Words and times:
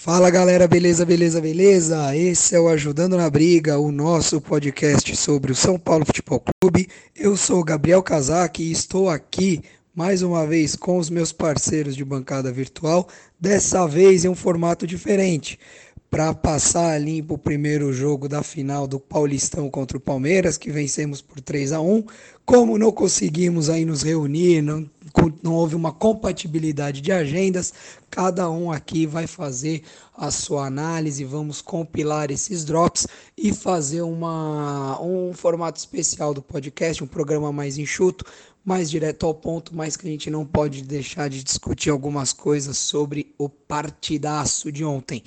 Fala 0.00 0.30
galera, 0.30 0.68
beleza, 0.68 1.04
beleza, 1.04 1.40
beleza? 1.40 2.16
Esse 2.16 2.54
é 2.54 2.60
o 2.60 2.68
Ajudando 2.68 3.16
na 3.16 3.28
Briga, 3.28 3.80
o 3.80 3.90
nosso 3.90 4.40
podcast 4.40 5.16
sobre 5.16 5.50
o 5.50 5.56
São 5.56 5.76
Paulo 5.76 6.06
Futebol 6.06 6.40
Clube. 6.62 6.86
Eu 7.16 7.36
sou 7.36 7.64
Gabriel 7.64 8.00
Casac 8.00 8.62
e 8.62 8.70
estou 8.70 9.10
aqui 9.10 9.60
mais 9.92 10.22
uma 10.22 10.46
vez 10.46 10.76
com 10.76 10.98
os 10.98 11.10
meus 11.10 11.32
parceiros 11.32 11.96
de 11.96 12.04
bancada 12.04 12.52
virtual, 12.52 13.08
dessa 13.40 13.88
vez 13.88 14.24
em 14.24 14.28
um 14.28 14.36
formato 14.36 14.86
diferente 14.86 15.58
para 16.10 16.32
passar 16.32 16.98
limpo 16.98 17.34
o 17.34 17.38
primeiro 17.38 17.92
jogo 17.92 18.28
da 18.28 18.42
final 18.42 18.86
do 18.86 18.98
Paulistão 18.98 19.68
contra 19.68 19.98
o 19.98 20.00
Palmeiras, 20.00 20.56
que 20.56 20.70
vencemos 20.70 21.20
por 21.20 21.40
3 21.40 21.72
a 21.72 21.80
1. 21.80 22.04
Como 22.46 22.78
não 22.78 22.90
conseguimos 22.90 23.68
aí 23.68 23.84
nos 23.84 24.02
reunir, 24.02 24.62
não, 24.62 24.88
não 25.42 25.54
houve 25.54 25.74
uma 25.74 25.92
compatibilidade 25.92 27.02
de 27.02 27.12
agendas, 27.12 27.74
cada 28.10 28.50
um 28.50 28.72
aqui 28.72 29.04
vai 29.04 29.26
fazer 29.26 29.82
a 30.16 30.30
sua 30.30 30.66
análise, 30.66 31.24
vamos 31.24 31.60
compilar 31.60 32.30
esses 32.30 32.64
drops 32.64 33.06
e 33.36 33.52
fazer 33.52 34.00
uma, 34.00 34.98
um 35.02 35.34
formato 35.34 35.78
especial 35.78 36.32
do 36.32 36.40
podcast, 36.40 37.04
um 37.04 37.06
programa 37.06 37.52
mais 37.52 37.76
enxuto, 37.76 38.24
mais 38.64 38.90
direto 38.90 39.26
ao 39.26 39.34
ponto, 39.34 39.76
mas 39.76 39.94
que 39.94 40.08
a 40.08 40.10
gente 40.10 40.30
não 40.30 40.46
pode 40.46 40.82
deixar 40.82 41.28
de 41.28 41.44
discutir 41.44 41.90
algumas 41.90 42.32
coisas 42.32 42.78
sobre 42.78 43.34
o 43.36 43.46
partidaço 43.46 44.72
de 44.72 44.86
ontem 44.86 45.22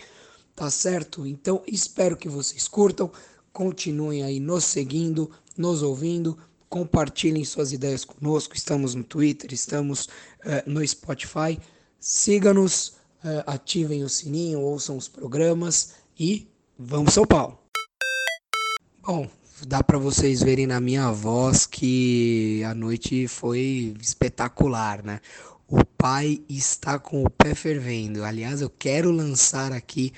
tá 0.55 0.69
certo? 0.69 1.25
Então 1.25 1.61
espero 1.67 2.15
que 2.17 2.29
vocês 2.29 2.67
curtam, 2.67 3.11
continuem 3.51 4.23
aí 4.23 4.39
nos 4.39 4.63
seguindo, 4.63 5.31
nos 5.57 5.81
ouvindo, 5.81 6.37
compartilhem 6.69 7.43
suas 7.43 7.71
ideias 7.71 8.05
conosco. 8.05 8.55
Estamos 8.55 8.95
no 8.95 9.03
Twitter, 9.03 9.53
estamos 9.53 10.05
uh, 10.05 10.63
no 10.65 10.85
Spotify. 10.87 11.59
Siga-nos, 11.99 12.89
uh, 13.23 13.43
ativem 13.45 14.03
o 14.03 14.09
sininho, 14.09 14.61
ouçam 14.61 14.97
os 14.97 15.07
programas 15.07 15.95
e 16.19 16.47
vamos 16.77 17.13
São 17.13 17.25
Paulo! 17.25 17.59
Bom, 19.03 19.27
dá 19.67 19.83
para 19.83 19.97
vocês 19.97 20.41
verem 20.41 20.67
na 20.67 20.79
minha 20.79 21.11
voz 21.11 21.65
que 21.65 22.63
a 22.63 22.73
noite 22.73 23.27
foi 23.27 23.95
espetacular, 23.99 25.03
né? 25.03 25.19
O 25.67 25.83
pai 25.85 26.41
está 26.47 26.99
com 26.99 27.23
o 27.23 27.29
pé 27.29 27.55
fervendo. 27.55 28.23
Aliás, 28.23 28.61
eu 28.61 28.69
quero 28.69 29.09
lançar 29.09 29.71
aqui 29.71 30.13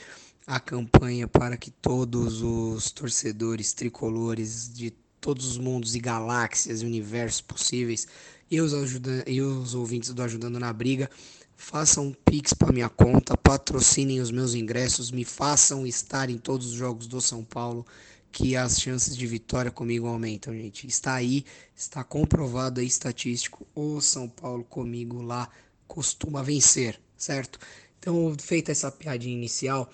a 0.45 0.59
campanha 0.59 1.27
para 1.27 1.57
que 1.57 1.71
todos 1.71 2.41
os 2.41 2.91
torcedores 2.91 3.73
tricolores 3.73 4.71
de 4.73 4.91
todos 5.21 5.45
os 5.47 5.57
mundos 5.57 5.95
e 5.95 5.99
galáxias 5.99 6.81
e 6.81 6.85
universos 6.85 7.41
possíveis 7.41 8.07
e 8.51 8.59
os, 8.59 8.73
ajuda 8.73 9.23
e 9.25 9.41
os 9.41 9.73
ouvintes 9.73 10.13
do 10.13 10.21
Ajudando 10.21 10.59
na 10.59 10.71
Briga 10.73 11.09
façam 11.55 12.13
pix 12.25 12.53
para 12.53 12.73
minha 12.73 12.89
conta, 12.89 13.37
patrocinem 13.37 14.19
os 14.19 14.31
meus 14.31 14.53
ingressos, 14.53 15.11
me 15.11 15.23
façam 15.23 15.87
estar 15.87 16.29
em 16.29 16.37
todos 16.37 16.67
os 16.67 16.73
jogos 16.73 17.07
do 17.07 17.21
São 17.21 17.43
Paulo, 17.43 17.85
que 18.31 18.55
as 18.55 18.81
chances 18.81 19.15
de 19.15 19.25
vitória 19.25 19.71
comigo 19.71 20.07
aumentam, 20.07 20.53
gente. 20.53 20.87
Está 20.87 21.13
aí, 21.13 21.45
está 21.75 22.03
comprovado 22.03 22.81
aí 22.81 22.87
estatístico, 22.87 23.65
o 23.73 24.01
São 24.01 24.27
Paulo 24.27 24.63
comigo 24.63 25.21
lá 25.21 25.47
costuma 25.87 26.43
vencer, 26.43 26.99
certo? 27.15 27.59
Então, 27.99 28.35
feita 28.37 28.71
essa 28.71 28.91
piadinha 28.91 29.33
inicial, 29.33 29.89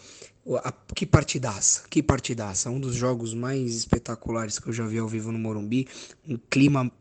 que 0.95 1.05
partidaça, 1.05 1.83
que 1.89 2.01
partidaça. 2.01 2.69
Um 2.69 2.79
dos 2.79 2.95
jogos 2.95 3.33
mais 3.33 3.75
espetaculares 3.75 4.57
que 4.59 4.67
eu 4.67 4.73
já 4.73 4.85
vi 4.85 4.97
ao 4.97 5.07
vivo 5.07 5.31
no 5.31 5.39
Morumbi. 5.39 5.87
Um 6.27 6.37
clima 6.49 6.91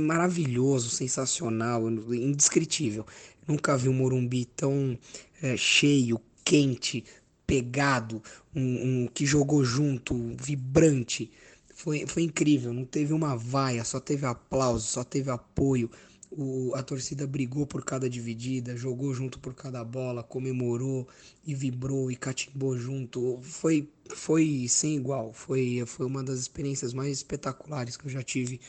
maravilhoso, 0.00 0.90
sensacional, 0.90 1.88
indescritível. 1.88 3.06
Nunca 3.46 3.76
vi 3.76 3.88
um 3.88 3.94
Morumbi 3.94 4.44
tão 4.44 4.98
é, 5.42 5.56
cheio, 5.56 6.20
quente, 6.44 7.04
pegado, 7.46 8.22
um, 8.54 8.60
um, 9.04 9.06
que 9.06 9.24
jogou 9.24 9.64
junto, 9.64 10.14
vibrante. 10.36 11.30
Foi, 11.74 12.06
foi 12.06 12.24
incrível, 12.24 12.72
não 12.72 12.84
teve 12.84 13.12
uma 13.12 13.36
vaia, 13.36 13.84
só 13.84 14.00
teve 14.00 14.26
aplauso, 14.26 14.86
só 14.86 15.04
teve 15.04 15.30
apoio. 15.30 15.90
O, 16.30 16.72
a 16.74 16.82
torcida 16.82 17.26
brigou 17.26 17.66
por 17.66 17.84
cada 17.84 18.08
dividida, 18.08 18.76
jogou 18.76 19.14
junto 19.14 19.38
por 19.38 19.54
cada 19.54 19.82
bola, 19.82 20.22
comemorou 20.22 21.08
e 21.46 21.54
vibrou 21.54 22.10
e 22.10 22.16
catimbou 22.16 22.76
junto. 22.76 23.38
Foi, 23.42 23.88
foi 24.14 24.66
sem 24.68 24.96
igual. 24.96 25.32
Foi, 25.32 25.84
foi 25.86 26.06
uma 26.06 26.22
das 26.22 26.40
experiências 26.40 26.92
mais 26.92 27.18
espetaculares 27.18 27.96
que 27.96 28.06
eu 28.06 28.10
já 28.10 28.22
tive 28.22 28.60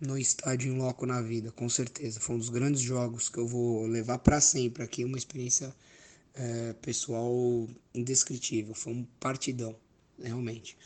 no 0.00 0.18
estádio 0.18 0.72
em 0.72 0.76
loco 0.76 1.06
na 1.06 1.22
vida, 1.22 1.52
com 1.52 1.68
certeza. 1.68 2.20
Foi 2.20 2.34
um 2.34 2.38
dos 2.38 2.48
grandes 2.48 2.80
jogos 2.80 3.28
que 3.28 3.38
eu 3.38 3.46
vou 3.46 3.86
levar 3.86 4.18
para 4.18 4.40
sempre 4.40 4.82
aqui. 4.82 5.04
Uma 5.04 5.18
experiência 5.18 5.74
é, 6.34 6.72
pessoal 6.74 7.68
indescritível. 7.94 8.74
Foi 8.74 8.92
um 8.92 9.04
partidão, 9.20 9.74
realmente. 10.20 10.76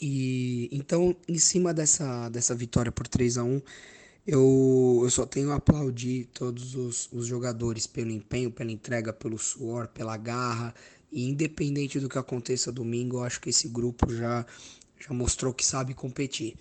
E 0.00 0.68
então, 0.72 1.16
em 1.28 1.38
cima 1.38 1.72
dessa, 1.72 2.28
dessa 2.28 2.54
vitória 2.54 2.90
por 2.90 3.06
3 3.06 3.38
a 3.38 3.44
1 3.44 3.62
eu, 4.26 5.00
eu 5.02 5.10
só 5.10 5.26
tenho 5.26 5.52
a 5.52 5.56
aplaudir 5.56 6.26
todos 6.32 6.74
os, 6.74 7.08
os 7.12 7.26
jogadores 7.26 7.86
pelo 7.86 8.10
empenho, 8.10 8.50
pela 8.50 8.72
entrega, 8.72 9.12
pelo 9.12 9.38
suor, 9.38 9.88
pela 9.88 10.16
garra. 10.16 10.74
E 11.12 11.28
independente 11.28 12.00
do 12.00 12.08
que 12.08 12.18
aconteça 12.18 12.72
domingo, 12.72 13.18
eu 13.18 13.24
acho 13.24 13.40
que 13.40 13.50
esse 13.50 13.68
grupo 13.68 14.12
já, 14.14 14.44
já 14.98 15.14
mostrou 15.14 15.52
que 15.52 15.64
sabe 15.64 15.94
competir. 15.94 16.56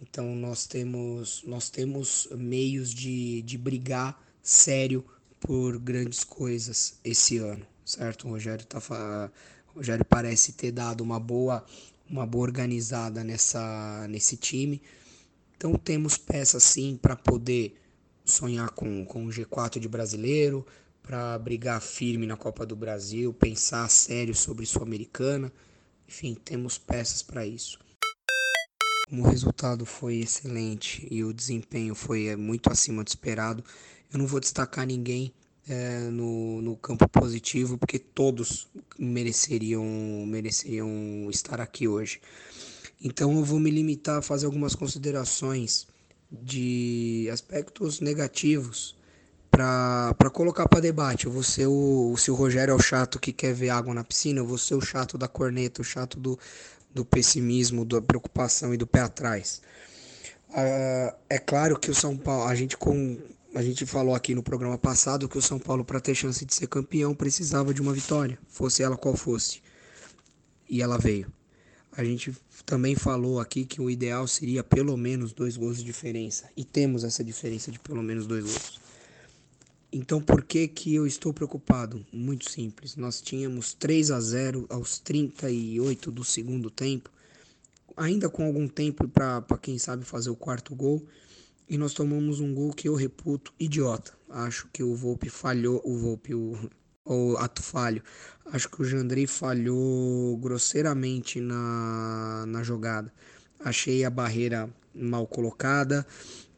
Então 0.00 0.34
nós 0.34 0.66
temos, 0.66 1.44
nós 1.46 1.70
temos 1.70 2.28
meios 2.32 2.92
de, 2.92 3.42
de 3.42 3.56
brigar 3.56 4.20
sério 4.42 5.04
por 5.38 5.78
grandes 5.78 6.24
coisas 6.24 6.98
esse 7.04 7.38
ano, 7.38 7.64
certo? 7.84 8.26
O 8.26 8.30
Rogério, 8.30 8.64
tá, 8.64 8.78
o 9.74 9.78
Rogério 9.78 10.04
parece 10.04 10.52
ter 10.52 10.72
dado 10.72 11.02
uma 11.02 11.20
boa, 11.20 11.64
uma 12.08 12.26
boa 12.26 12.42
organizada 12.42 13.22
nessa, 13.22 14.06
nesse 14.08 14.36
time. 14.36 14.82
Então 15.62 15.74
temos 15.74 16.18
peças 16.18 16.64
sim 16.64 16.98
para 17.00 17.14
poder 17.14 17.76
sonhar 18.24 18.70
com, 18.70 19.04
com 19.04 19.26
o 19.26 19.28
G4 19.28 19.78
de 19.78 19.88
brasileiro, 19.88 20.66
para 21.00 21.38
brigar 21.38 21.80
firme 21.80 22.26
na 22.26 22.36
Copa 22.36 22.66
do 22.66 22.74
Brasil, 22.74 23.32
pensar 23.32 23.88
sério 23.88 24.34
sobre 24.34 24.66
Sul-Americana. 24.66 25.52
Enfim, 26.08 26.34
temos 26.34 26.78
peças 26.78 27.22
para 27.22 27.46
isso. 27.46 27.78
Como 29.08 29.22
o 29.22 29.28
resultado 29.28 29.86
foi 29.86 30.16
excelente 30.16 31.06
e 31.08 31.22
o 31.22 31.32
desempenho 31.32 31.94
foi 31.94 32.26
é, 32.26 32.34
muito 32.34 32.68
acima 32.68 33.04
do 33.04 33.08
esperado, 33.08 33.62
eu 34.12 34.18
não 34.18 34.26
vou 34.26 34.40
destacar 34.40 34.84
ninguém 34.84 35.32
é, 35.68 36.00
no, 36.10 36.60
no 36.60 36.76
campo 36.76 37.08
positivo, 37.08 37.78
porque 37.78 38.00
todos 38.00 38.66
mereceriam, 38.98 39.84
mereceriam 40.26 40.88
estar 41.30 41.60
aqui 41.60 41.86
hoje. 41.86 42.20
Então 43.02 43.36
eu 43.36 43.44
vou 43.44 43.58
me 43.58 43.70
limitar 43.70 44.18
a 44.18 44.22
fazer 44.22 44.46
algumas 44.46 44.74
considerações 44.74 45.88
de 46.30 47.28
aspectos 47.32 48.00
negativos 48.00 48.96
para 49.50 50.30
colocar 50.32 50.68
para 50.68 50.80
debate. 50.80 51.26
Eu 51.26 51.32
vou 51.32 51.42
ser 51.42 51.66
o, 51.66 52.14
se 52.16 52.30
o 52.30 52.34
Rogério 52.34 52.72
é 52.72 52.74
o 52.74 52.80
chato 52.80 53.18
que 53.18 53.32
quer 53.32 53.52
ver 53.52 53.70
água 53.70 53.92
na 53.92 54.04
piscina, 54.04 54.38
eu 54.38 54.46
vou 54.46 54.56
ser 54.56 54.74
o 54.74 54.80
chato 54.80 55.18
da 55.18 55.28
corneta, 55.28 55.82
o 55.82 55.84
chato 55.84 56.18
do, 56.18 56.38
do 56.94 57.04
pessimismo, 57.04 57.84
da 57.84 58.00
preocupação 58.00 58.72
e 58.72 58.76
do 58.76 58.86
pé 58.86 59.00
atrás. 59.00 59.60
Uh, 60.50 61.14
é 61.28 61.38
claro 61.38 61.78
que 61.78 61.90
o 61.90 61.94
São 61.94 62.16
Paulo, 62.16 62.48
a 62.48 62.54
gente 62.54 62.76
com 62.76 63.18
a 63.54 63.62
gente 63.62 63.84
falou 63.84 64.14
aqui 64.14 64.34
no 64.34 64.42
programa 64.42 64.78
passado 64.78 65.28
que 65.28 65.36
o 65.36 65.42
São 65.42 65.58
Paulo 65.58 65.84
para 65.84 66.00
ter 66.00 66.14
chance 66.14 66.42
de 66.42 66.54
ser 66.54 66.66
campeão 66.68 67.14
precisava 67.14 67.74
de 67.74 67.82
uma 67.82 67.92
vitória, 67.92 68.38
fosse 68.48 68.82
ela 68.82 68.96
qual 68.96 69.14
fosse. 69.14 69.60
E 70.70 70.80
ela 70.80 70.96
veio. 70.96 71.30
A 71.94 72.02
gente 72.02 72.34
também 72.64 72.94
falou 72.96 73.38
aqui 73.38 73.66
que 73.66 73.80
o 73.80 73.90
ideal 73.90 74.26
seria 74.26 74.64
pelo 74.64 74.96
menos 74.96 75.32
dois 75.32 75.58
gols 75.58 75.76
de 75.76 75.84
diferença. 75.84 76.48
E 76.56 76.64
temos 76.64 77.04
essa 77.04 77.22
diferença 77.22 77.70
de 77.70 77.78
pelo 77.78 78.02
menos 78.02 78.26
dois 78.26 78.44
gols. 78.44 78.80
Então 79.92 80.22
por 80.22 80.42
que 80.42 80.66
que 80.68 80.94
eu 80.94 81.06
estou 81.06 81.34
preocupado? 81.34 82.04
Muito 82.10 82.50
simples. 82.50 82.96
Nós 82.96 83.20
tínhamos 83.20 83.74
3 83.74 84.10
a 84.10 84.20
0 84.20 84.66
aos 84.70 84.98
38 84.98 86.10
do 86.10 86.24
segundo 86.24 86.70
tempo, 86.70 87.10
ainda 87.94 88.30
com 88.30 88.46
algum 88.46 88.66
tempo 88.66 89.06
para 89.06 89.42
quem 89.60 89.78
sabe 89.78 90.02
fazer 90.06 90.30
o 90.30 90.36
quarto 90.36 90.74
gol, 90.74 91.06
e 91.68 91.76
nós 91.76 91.92
tomamos 91.92 92.40
um 92.40 92.54
gol 92.54 92.72
que 92.72 92.88
eu 92.88 92.94
reputo 92.94 93.52
idiota. 93.60 94.14
Acho 94.30 94.66
que 94.72 94.82
o 94.82 94.94
Volpe 94.94 95.28
falhou, 95.28 95.82
o 95.84 95.98
Volpe, 95.98 96.34
o, 96.34 96.58
o 97.04 97.36
ato 97.38 97.62
falho. 97.62 98.02
Acho 98.52 98.68
que 98.68 98.82
o 98.82 98.84
Jandrei 98.84 99.26
falhou 99.26 100.36
grosseiramente 100.38 101.40
na, 101.40 102.44
na 102.46 102.62
jogada. 102.62 103.12
Achei 103.60 104.04
a 104.04 104.10
barreira 104.10 104.68
mal 104.94 105.26
colocada. 105.26 106.06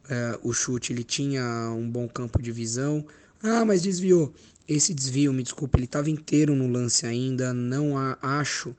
É, 0.09 0.39
o 0.43 0.53
chute 0.53 0.93
ele 0.93 1.03
tinha 1.03 1.43
um 1.71 1.89
bom 1.89 2.07
campo 2.07 2.41
de 2.41 2.51
visão. 2.51 3.05
Ah, 3.41 3.63
mas 3.65 3.81
desviou. 3.81 4.33
Esse 4.67 4.93
desvio, 4.93 5.31
me 5.31 5.43
desculpe, 5.43 5.77
ele 5.77 5.85
estava 5.85 6.09
inteiro 6.09 6.55
no 6.55 6.67
lance 6.67 7.05
ainda. 7.05 7.53
Não 7.53 7.97
a, 7.97 8.17
acho, 8.21 8.75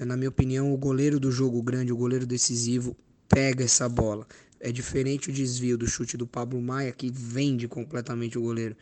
é, 0.00 0.04
na 0.04 0.16
minha 0.16 0.28
opinião, 0.28 0.72
o 0.72 0.76
goleiro 0.76 1.20
do 1.20 1.30
jogo 1.30 1.62
grande, 1.62 1.92
o 1.92 1.96
goleiro 1.96 2.26
decisivo, 2.26 2.96
pega 3.28 3.64
essa 3.64 3.88
bola. 3.88 4.26
É 4.64 4.70
diferente 4.70 5.28
o 5.28 5.32
desvio 5.32 5.76
do 5.76 5.88
chute 5.88 6.16
do 6.16 6.24
Pablo 6.24 6.62
Maia, 6.62 6.92
que 6.92 7.10
vende 7.10 7.66
completamente 7.66 8.38
o 8.38 8.42
goleiro. 8.42 8.76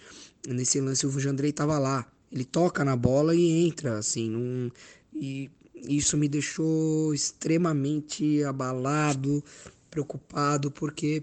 Nesse 0.47 0.79
lance 0.79 1.06
o 1.06 1.19
Jandrei 1.19 1.49
estava 1.49 1.79
lá, 1.79 2.06
ele 2.31 2.44
toca 2.44 2.85
na 2.85 2.94
bola 2.94 3.35
e 3.35 3.67
entra, 3.67 3.97
assim, 3.97 4.29
num, 4.29 4.71
e 5.15 5.50
isso 5.75 6.19
me 6.19 6.29
deixou 6.29 7.15
extremamente 7.15 8.44
abalado, 8.44 9.43
preocupado, 9.91 10.71
porque, 10.71 11.23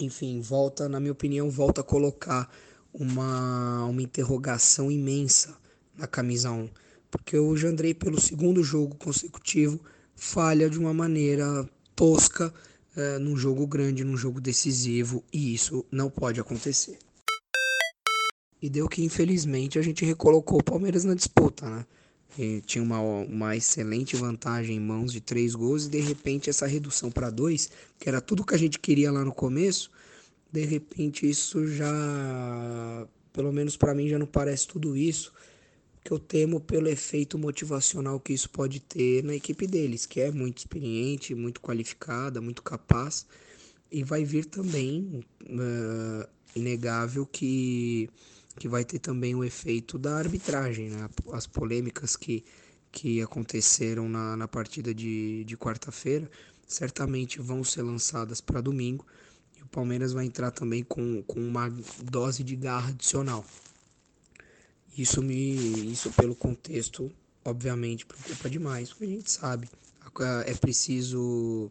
enfim, 0.00 0.40
volta, 0.40 0.88
na 0.88 0.98
minha 0.98 1.12
opinião, 1.12 1.48
volta 1.48 1.80
a 1.80 1.84
colocar 1.84 2.52
uma, 2.92 3.84
uma 3.84 4.02
interrogação 4.02 4.90
imensa 4.90 5.56
na 5.96 6.08
camisa 6.08 6.50
1. 6.50 6.68
Porque 7.08 7.38
o 7.38 7.56
Jandrei, 7.56 7.94
pelo 7.94 8.20
segundo 8.20 8.64
jogo 8.64 8.96
consecutivo, 8.96 9.80
falha 10.16 10.68
de 10.68 10.76
uma 10.76 10.92
maneira 10.92 11.68
tosca 11.94 12.52
é, 12.96 13.18
num 13.18 13.36
jogo 13.36 13.66
grande, 13.66 14.04
num 14.04 14.16
jogo 14.16 14.40
decisivo, 14.40 15.22
e 15.32 15.54
isso 15.54 15.84
não 15.90 16.10
pode 16.10 16.40
acontecer. 16.40 16.98
E 18.60 18.68
deu 18.68 18.88
que, 18.88 19.02
infelizmente, 19.02 19.78
a 19.78 19.82
gente 19.82 20.04
recolocou 20.04 20.58
o 20.58 20.64
Palmeiras 20.64 21.04
na 21.04 21.14
disputa, 21.14 21.68
né? 21.68 21.86
E 22.38 22.60
tinha 22.60 22.82
uma, 22.82 23.00
uma 23.00 23.56
excelente 23.56 24.14
vantagem 24.16 24.76
em 24.76 24.80
mãos 24.80 25.12
de 25.12 25.20
três 25.20 25.54
gols, 25.54 25.86
e 25.86 25.90
de 25.90 26.00
repente 26.00 26.48
essa 26.50 26.66
redução 26.66 27.10
para 27.10 27.30
dois, 27.30 27.70
que 27.98 28.08
era 28.08 28.20
tudo 28.20 28.44
que 28.44 28.54
a 28.54 28.58
gente 28.58 28.78
queria 28.78 29.10
lá 29.10 29.24
no 29.24 29.32
começo, 29.32 29.90
de 30.52 30.64
repente 30.64 31.28
isso 31.28 31.66
já, 31.66 33.06
pelo 33.32 33.52
menos 33.52 33.76
para 33.76 33.94
mim, 33.94 34.08
já 34.08 34.18
não 34.18 34.26
parece 34.26 34.66
tudo 34.66 34.96
isso 34.96 35.32
que 36.02 36.12
eu 36.12 36.18
temo 36.18 36.60
pelo 36.60 36.88
efeito 36.88 37.38
motivacional 37.38 38.18
que 38.18 38.32
isso 38.32 38.48
pode 38.50 38.80
ter 38.80 39.22
na 39.22 39.34
equipe 39.34 39.66
deles, 39.66 40.06
que 40.06 40.20
é 40.20 40.30
muito 40.30 40.58
experiente, 40.58 41.34
muito 41.34 41.60
qualificada, 41.60 42.40
muito 42.40 42.62
capaz, 42.62 43.26
e 43.90 44.02
vai 44.02 44.24
vir 44.24 44.46
também, 44.46 45.24
uh, 45.42 46.28
inegável, 46.54 47.26
que, 47.26 48.08
que 48.58 48.68
vai 48.68 48.84
ter 48.84 48.98
também 48.98 49.34
o 49.34 49.44
efeito 49.44 49.98
da 49.98 50.16
arbitragem, 50.16 50.90
né? 50.90 51.08
as 51.32 51.46
polêmicas 51.46 52.16
que, 52.16 52.44
que 52.90 53.20
aconteceram 53.20 54.08
na, 54.08 54.36
na 54.36 54.48
partida 54.48 54.94
de, 54.94 55.44
de 55.44 55.56
quarta-feira, 55.56 56.30
certamente 56.66 57.40
vão 57.40 57.62
ser 57.62 57.82
lançadas 57.82 58.40
para 58.40 58.60
domingo, 58.60 59.04
e 59.58 59.62
o 59.62 59.66
Palmeiras 59.66 60.12
vai 60.12 60.24
entrar 60.24 60.50
também 60.50 60.82
com, 60.82 61.22
com 61.24 61.40
uma 61.40 61.68
dose 62.04 62.42
de 62.42 62.56
garra 62.56 62.88
adicional. 62.88 63.44
Isso 64.96 65.22
me, 65.22 65.92
isso 65.92 66.10
pelo 66.10 66.34
contexto, 66.34 67.10
obviamente, 67.44 68.04
preocupa 68.04 68.50
demais, 68.50 68.90
porque 68.90 69.04
a 69.04 69.08
gente 69.08 69.30
sabe, 69.30 69.68
é 70.44 70.54
preciso, 70.54 71.70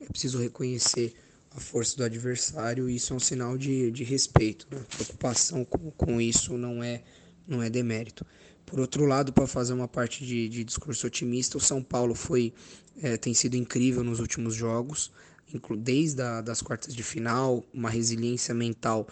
é 0.00 0.06
preciso 0.06 0.38
reconhecer 0.38 1.14
a 1.56 1.60
força 1.60 1.96
do 1.96 2.04
adversário 2.04 2.88
e 2.88 2.96
isso 2.96 3.12
é 3.12 3.16
um 3.16 3.20
sinal 3.20 3.56
de, 3.56 3.90
de 3.90 4.04
respeito. 4.04 4.66
Né? 4.70 4.80
Preocupação 4.88 5.64
com, 5.64 5.90
com 5.90 6.20
isso 6.20 6.56
não 6.56 6.82
é, 6.82 7.02
não 7.46 7.62
é 7.62 7.70
demérito. 7.70 8.24
Por 8.66 8.78
outro 8.78 9.06
lado, 9.06 9.32
para 9.32 9.46
fazer 9.46 9.72
uma 9.72 9.88
parte 9.88 10.24
de, 10.26 10.48
de, 10.48 10.62
discurso 10.62 11.06
otimista, 11.06 11.56
o 11.56 11.60
São 11.60 11.82
Paulo 11.82 12.14
foi, 12.14 12.52
é, 13.02 13.16
tem 13.16 13.32
sido 13.32 13.56
incrível 13.56 14.04
nos 14.04 14.20
últimos 14.20 14.54
jogos, 14.54 15.10
desde 15.78 16.20
a, 16.20 16.42
das 16.42 16.60
quartas 16.60 16.94
de 16.94 17.02
final, 17.02 17.64
uma 17.72 17.88
resiliência 17.88 18.54
mental 18.54 19.08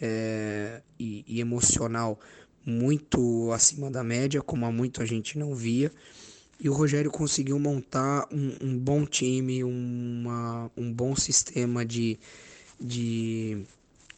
é, 0.00 0.80
e, 0.98 1.24
e 1.26 1.40
emocional 1.40 2.20
muito 2.64 3.50
acima 3.52 3.90
da 3.90 4.02
média, 4.02 4.42
como 4.42 4.64
há 4.64 4.72
muito 4.72 5.02
a 5.02 5.06
gente 5.06 5.38
não 5.38 5.54
via. 5.54 5.90
E 6.60 6.68
o 6.68 6.72
Rogério 6.72 7.10
conseguiu 7.10 7.58
montar 7.58 8.26
um, 8.32 8.68
um 8.68 8.78
bom 8.78 9.04
time, 9.04 9.64
uma, 9.64 10.70
um 10.76 10.92
bom 10.92 11.14
sistema 11.16 11.84
de, 11.84 12.18
de 12.80 13.64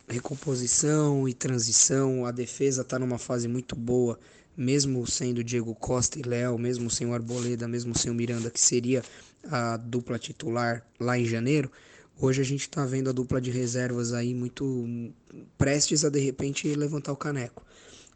recomposição 0.08 1.28
e 1.28 1.34
transição. 1.34 2.26
A 2.26 2.31
defesa 2.31 2.82
está 2.82 2.98
numa 2.98 3.19
fase 3.19 3.48
muito 3.48 3.75
boa, 3.75 4.19
mesmo 4.56 5.06
sendo 5.06 5.42
Diego 5.42 5.75
Costa 5.75 6.19
e 6.19 6.22
Léo, 6.22 6.58
mesmo 6.58 6.90
sem 6.90 7.06
o 7.06 7.14
Arboleda, 7.14 7.66
mesmo 7.66 7.96
sem 7.96 8.10
o 8.10 8.14
Miranda, 8.14 8.50
que 8.50 8.60
seria 8.60 9.02
a 9.50 9.76
dupla 9.76 10.19
titular 10.19 10.87
lá 11.00 11.19
em 11.19 11.25
janeiro. 11.25 11.70
Hoje 12.19 12.40
a 12.40 12.44
gente 12.44 12.62
está 12.62 12.87
vendo 12.87 13.10
a 13.10 13.12
dupla 13.12 13.40
de 13.40 13.50
reservas 13.50 14.12
aí 14.12 14.34
muito 14.34 15.12
prestes 15.58 16.04
a 16.04 16.08
de 16.08 16.19
repente 16.19 16.72
levantar 16.75 17.12
o 17.12 17.16
caneco. 17.16 17.65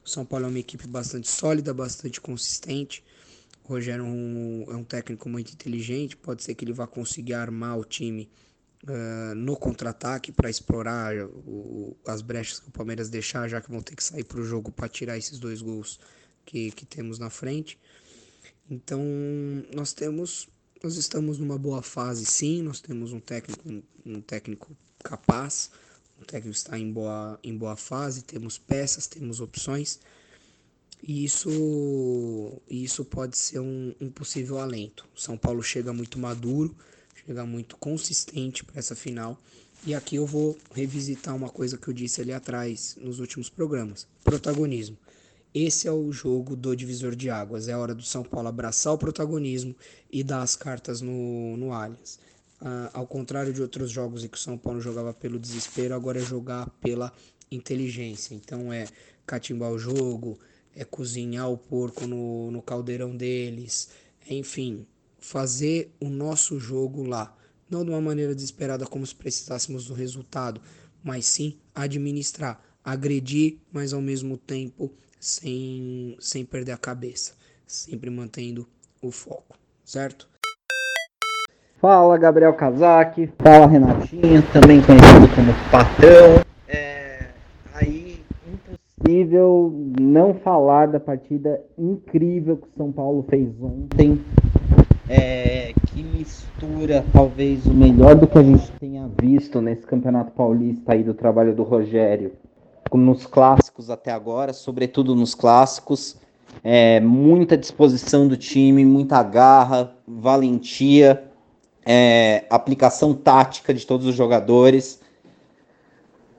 O 0.05 0.08
São 0.08 0.25
Paulo 0.25 0.47
é 0.47 0.49
uma 0.49 0.58
equipe 0.58 0.87
bastante 0.87 1.29
sólida, 1.29 1.73
bastante 1.75 2.20
consistente. 2.20 3.05
O 3.64 3.69
Rogério 3.69 4.05
é 4.05 4.08
um, 4.08 4.64
é 4.69 4.75
um 4.75 4.85
técnico 4.85 5.29
muito 5.29 5.52
inteligente, 5.52 6.17
pode 6.17 6.43
ser 6.43 6.55
que 6.55 6.64
ele 6.64 6.73
vá 6.73 6.87
conseguir 6.87 7.35
armar 7.35 7.79
o 7.79 7.85
time 7.85 8.29
uh, 8.85 9.35
no 9.35 9.56
contra-ataque 9.56 10.32
para 10.32 10.50
explorar 10.50 11.14
o, 11.25 11.97
as 12.06 12.23
brechas 12.23 12.58
que 12.58 12.69
o 12.69 12.73
Palmeiras 12.73 13.08
deixar, 13.08 13.49
já 13.49 13.61
que 13.61 13.70
vão 13.70 13.81
ter 13.81 13.94
que 13.94 14.02
sair 14.02 14.25
para 14.25 14.41
o 14.41 14.44
jogo 14.44 14.73
para 14.73 14.88
tirar 14.88 15.17
esses 15.17 15.38
dois 15.38 15.62
gols 15.62 16.00
que, 16.44 16.70
que 16.73 16.85
temos 16.85 17.19
na 17.19 17.31
frente. 17.31 17.79
Então, 18.69 19.02
nós 19.75 19.93
temos, 19.93 20.49
nós 20.82 20.97
estamos 20.97 21.38
numa 21.38 21.58
boa 21.58 21.82
fase, 21.82 22.25
sim. 22.25 22.62
Nós 22.62 22.81
temos 22.81 23.12
um 23.12 23.20
técnico, 23.20 23.69
um, 23.69 23.82
um 24.06 24.20
técnico 24.20 24.76
capaz, 25.02 25.70
o 26.21 26.25
técnico 26.25 26.57
está 26.57 26.79
em 26.79 26.91
boa, 26.93 27.39
em 27.43 27.57
boa 27.57 27.77
fase, 27.77 28.23
temos 28.23 28.59
peças, 28.59 29.07
temos 29.07 29.41
opções, 29.41 29.99
e 31.03 31.25
isso, 31.25 32.61
isso 32.69 33.05
pode 33.05 33.37
ser 33.39 33.61
um, 33.61 33.95
um 34.01 34.11
possível 34.11 34.59
alento. 34.59 35.09
O 35.17 35.21
São 35.21 35.37
Paulo 35.37 35.63
chega 35.63 35.93
muito 35.93 36.19
maduro, 36.19 36.77
chega 37.25 37.47
muito 37.47 37.77
consistente 37.77 38.63
para 38.63 38.79
essa 38.79 38.95
final. 38.95 39.41
E 39.87 39.95
aqui 39.95 40.17
eu 40.17 40.27
vou 40.27 40.59
revisitar 40.75 41.35
uma 41.35 41.49
coisa 41.49 41.79
que 41.79 41.89
eu 41.89 41.95
disse 41.95 42.21
ali 42.21 42.35
atrás 42.35 42.99
nos 43.01 43.19
últimos 43.19 43.49
programas: 43.49 44.07
protagonismo. 44.23 44.97
Esse 45.55 45.89
é 45.89 45.93
o 45.93 46.13
jogo 46.13 46.55
do 46.55 46.77
divisor 46.77 47.17
de 47.17 47.31
águas. 47.31 47.67
É 47.67 47.77
hora 47.77 47.95
do 47.95 48.03
São 48.03 48.23
Paulo 48.23 48.49
abraçar 48.49 48.93
o 48.93 48.99
protagonismo 48.99 49.75
e 50.13 50.23
dar 50.23 50.43
as 50.43 50.55
cartas 50.55 51.01
no, 51.01 51.57
no 51.57 51.73
Allianz. 51.73 52.21
Ah, 52.61 52.91
ao 52.93 53.07
contrário 53.07 53.53
de 53.53 53.62
outros 53.62 53.91
jogos 53.91 54.23
em 54.23 54.29
que 54.29 54.37
o 54.37 54.41
São 54.41 54.59
Paulo 54.59 54.81
jogava 54.81 55.15
pelo 55.15 55.39
desespero, 55.39 55.95
agora 55.95 56.19
é 56.19 56.23
jogar 56.23 56.69
pela 56.81 57.12
inteligência. 57.51 58.35
Então 58.35 58.73
é 58.73 58.87
catimbar 59.27 59.71
o 59.71 59.79
jogo, 59.79 60.39
é 60.75 60.85
cozinhar 60.85 61.51
o 61.51 61.57
porco 61.57 62.07
no, 62.07 62.51
no 62.51 62.62
caldeirão 62.62 63.17
deles, 63.17 63.89
é, 64.29 64.35
enfim, 64.35 64.87
fazer 65.19 65.91
o 66.01 66.09
nosso 66.09 66.59
jogo 66.59 67.03
lá. 67.05 67.37
Não 67.69 67.85
de 67.85 67.91
uma 67.91 68.01
maneira 68.01 68.35
desesperada 68.35 68.87
como 68.87 69.07
se 69.07 69.15
precisássemos 69.15 69.87
do 69.87 69.95
resultado, 69.95 70.61
mas 71.03 71.25
sim 71.25 71.59
administrar, 71.75 72.62
agredir, 72.85 73.59
mas 73.73 73.93
ao 73.93 74.03
mesmo 74.03 74.37
tempo 74.37 74.93
sem, 75.19 76.17
sem 76.21 76.45
perder 76.45 76.73
a 76.73 76.79
cabeça, 76.79 77.35
sempre 77.67 78.11
mantendo 78.11 78.69
o 79.01 79.11
foco, 79.11 79.59
certo? 79.85 80.30
Fala 81.81 82.19
Gabriel 82.19 82.53
Kazak, 82.53 83.33
fala 83.39 83.67
Renatinho, 83.67 84.43
também 84.53 84.83
conhecido 84.83 85.35
como 85.35 85.55
Patrão. 85.71 86.45
É, 86.69 87.29
aí, 87.73 88.21
impossível 88.47 89.73
não 89.99 90.35
falar 90.35 90.89
da 90.89 91.01
partida 91.01 91.59
incrível 91.79 92.59
que 92.59 92.67
o 92.67 92.71
São 92.77 92.93
Paulo 92.93 93.25
fez 93.31 93.49
ontem. 93.63 94.21
É, 95.09 95.73
que 95.87 96.03
mistura 96.03 97.03
talvez 97.15 97.65
o 97.65 97.73
melhor 97.73 98.15
do 98.15 98.27
que 98.27 98.37
a 98.37 98.43
gente 98.43 98.71
tenha 98.73 99.09
visto 99.19 99.63
nesse 99.63 99.87
Campeonato 99.87 100.33
Paulista 100.33 100.93
aí 100.93 101.03
do 101.03 101.15
trabalho 101.15 101.55
do 101.55 101.63
Rogério, 101.63 102.33
nos 102.93 103.25
clássicos 103.25 103.89
até 103.89 104.13
agora, 104.13 104.53
sobretudo 104.53 105.15
nos 105.15 105.35
clássicos. 105.35 106.19
É, 106.63 107.01
muita 107.01 107.57
disposição 107.57 108.29
do 108.29 108.37
time, 108.37 108.85
muita 108.85 109.23
garra, 109.23 109.95
valentia 110.07 111.30
é, 111.85 112.45
aplicação 112.51 113.15
tática 113.15 113.73
de 113.73 113.87
todos 113.87 114.07
os 114.07 114.15
jogadores, 114.15 115.01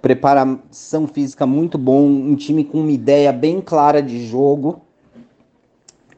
preparação 0.02 1.08
física 1.08 1.46
muito 1.46 1.78
bom, 1.78 2.08
um 2.08 2.36
time 2.36 2.64
com 2.64 2.80
uma 2.80 2.92
ideia 2.92 3.32
bem 3.32 3.62
clara 3.62 4.02
de 4.02 4.26
jogo. 4.28 4.82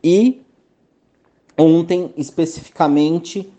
E 0.04 0.42
ontem, 1.58 2.14
especificamente, 2.18 3.52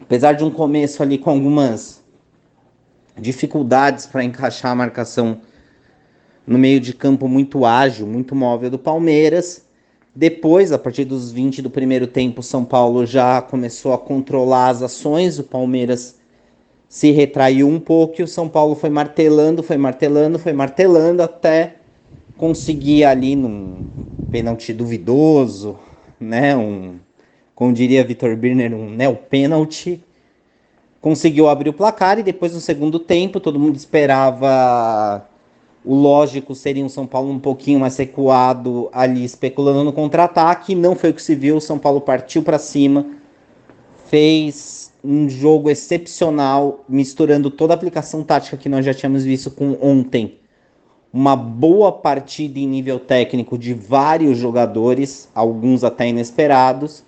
apesar 0.00 0.32
de 0.34 0.44
um 0.44 0.50
começo 0.50 1.02
ali 1.02 1.18
com 1.18 1.30
algumas 1.30 2.02
dificuldades 3.18 4.06
para 4.06 4.24
encaixar 4.24 4.72
a 4.72 4.74
marcação 4.74 5.40
no 6.46 6.58
meio 6.58 6.80
de 6.80 6.94
campo 6.94 7.28
muito 7.28 7.64
ágil, 7.64 8.06
muito 8.06 8.34
móvel 8.34 8.70
do 8.70 8.78
Palmeiras, 8.78 9.64
depois, 10.14 10.72
a 10.72 10.78
partir 10.78 11.04
dos 11.04 11.30
20 11.30 11.62
do 11.62 11.70
primeiro 11.70 12.06
tempo, 12.06 12.42
São 12.42 12.64
Paulo 12.64 13.06
já 13.06 13.40
começou 13.40 13.92
a 13.92 13.98
controlar 13.98 14.70
as 14.70 14.82
ações, 14.82 15.38
o 15.38 15.44
Palmeiras 15.44 16.18
se 16.88 17.12
retraiu 17.12 17.68
um 17.68 17.78
pouco 17.78 18.20
e 18.20 18.24
o 18.24 18.28
São 18.28 18.48
Paulo 18.48 18.74
foi 18.74 18.90
martelando, 18.90 19.62
foi 19.62 19.76
martelando, 19.76 20.38
foi 20.38 20.52
martelando 20.52 21.22
até 21.22 21.76
conseguir 22.36 23.04
ali 23.04 23.36
num 23.36 23.86
pênalti 24.32 24.72
duvidoso, 24.72 25.78
né, 26.18 26.56
um, 26.56 26.96
como 27.54 27.72
diria 27.72 28.04
Vitor 28.04 28.34
Birner, 28.36 28.74
um 28.74 28.90
neo 28.90 29.14
pênalti, 29.14 30.02
conseguiu 31.00 31.48
abrir 31.48 31.70
o 31.70 31.74
placar 31.74 32.18
e 32.18 32.22
depois 32.24 32.52
no 32.52 32.60
segundo 32.60 32.98
tempo 32.98 33.38
todo 33.38 33.60
mundo 33.60 33.76
esperava 33.76 35.24
O 35.84 35.94
lógico 35.94 36.54
seria 36.54 36.84
um 36.84 36.88
São 36.90 37.06
Paulo 37.06 37.30
um 37.30 37.38
pouquinho 37.38 37.80
mais 37.80 37.96
recuado 37.96 38.90
ali, 38.92 39.24
especulando 39.24 39.82
no 39.82 39.92
contra-ataque. 39.92 40.74
Não 40.74 40.94
foi 40.94 41.10
o 41.10 41.14
que 41.14 41.22
se 41.22 41.34
viu. 41.34 41.56
O 41.56 41.60
São 41.60 41.78
Paulo 41.78 42.00
partiu 42.00 42.42
para 42.42 42.58
cima, 42.58 43.06
fez 44.06 44.92
um 45.02 45.28
jogo 45.28 45.70
excepcional, 45.70 46.84
misturando 46.86 47.50
toda 47.50 47.72
a 47.72 47.76
aplicação 47.76 48.22
tática 48.22 48.58
que 48.58 48.68
nós 48.68 48.84
já 48.84 48.92
tínhamos 48.92 49.24
visto 49.24 49.50
com 49.50 49.78
ontem. 49.80 50.38
Uma 51.12 51.34
boa 51.34 51.90
partida 51.90 52.58
em 52.58 52.66
nível 52.66 53.00
técnico 53.00 53.56
de 53.56 53.72
vários 53.72 54.36
jogadores, 54.36 55.28
alguns 55.34 55.82
até 55.82 56.08
inesperados. 56.08 57.02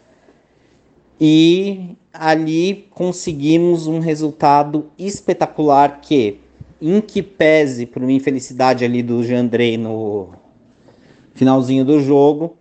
E 1.21 1.95
ali 2.12 2.88
conseguimos 2.91 3.87
um 3.87 4.00
resultado 4.00 4.87
espetacular 4.99 6.00
que 6.00 6.41
em 6.83 7.01
que 7.01 7.23
pese 7.23 7.87
por 7.87 8.03
uma 8.03 8.11
infelicidade 8.11 8.85
ali 8.85 9.05
do 9.05 9.23
Jandrei 9.23 9.79
no 9.79 10.31
finalzinho 11.33 11.85
do 11.85 12.01
jogo, 12.01 12.57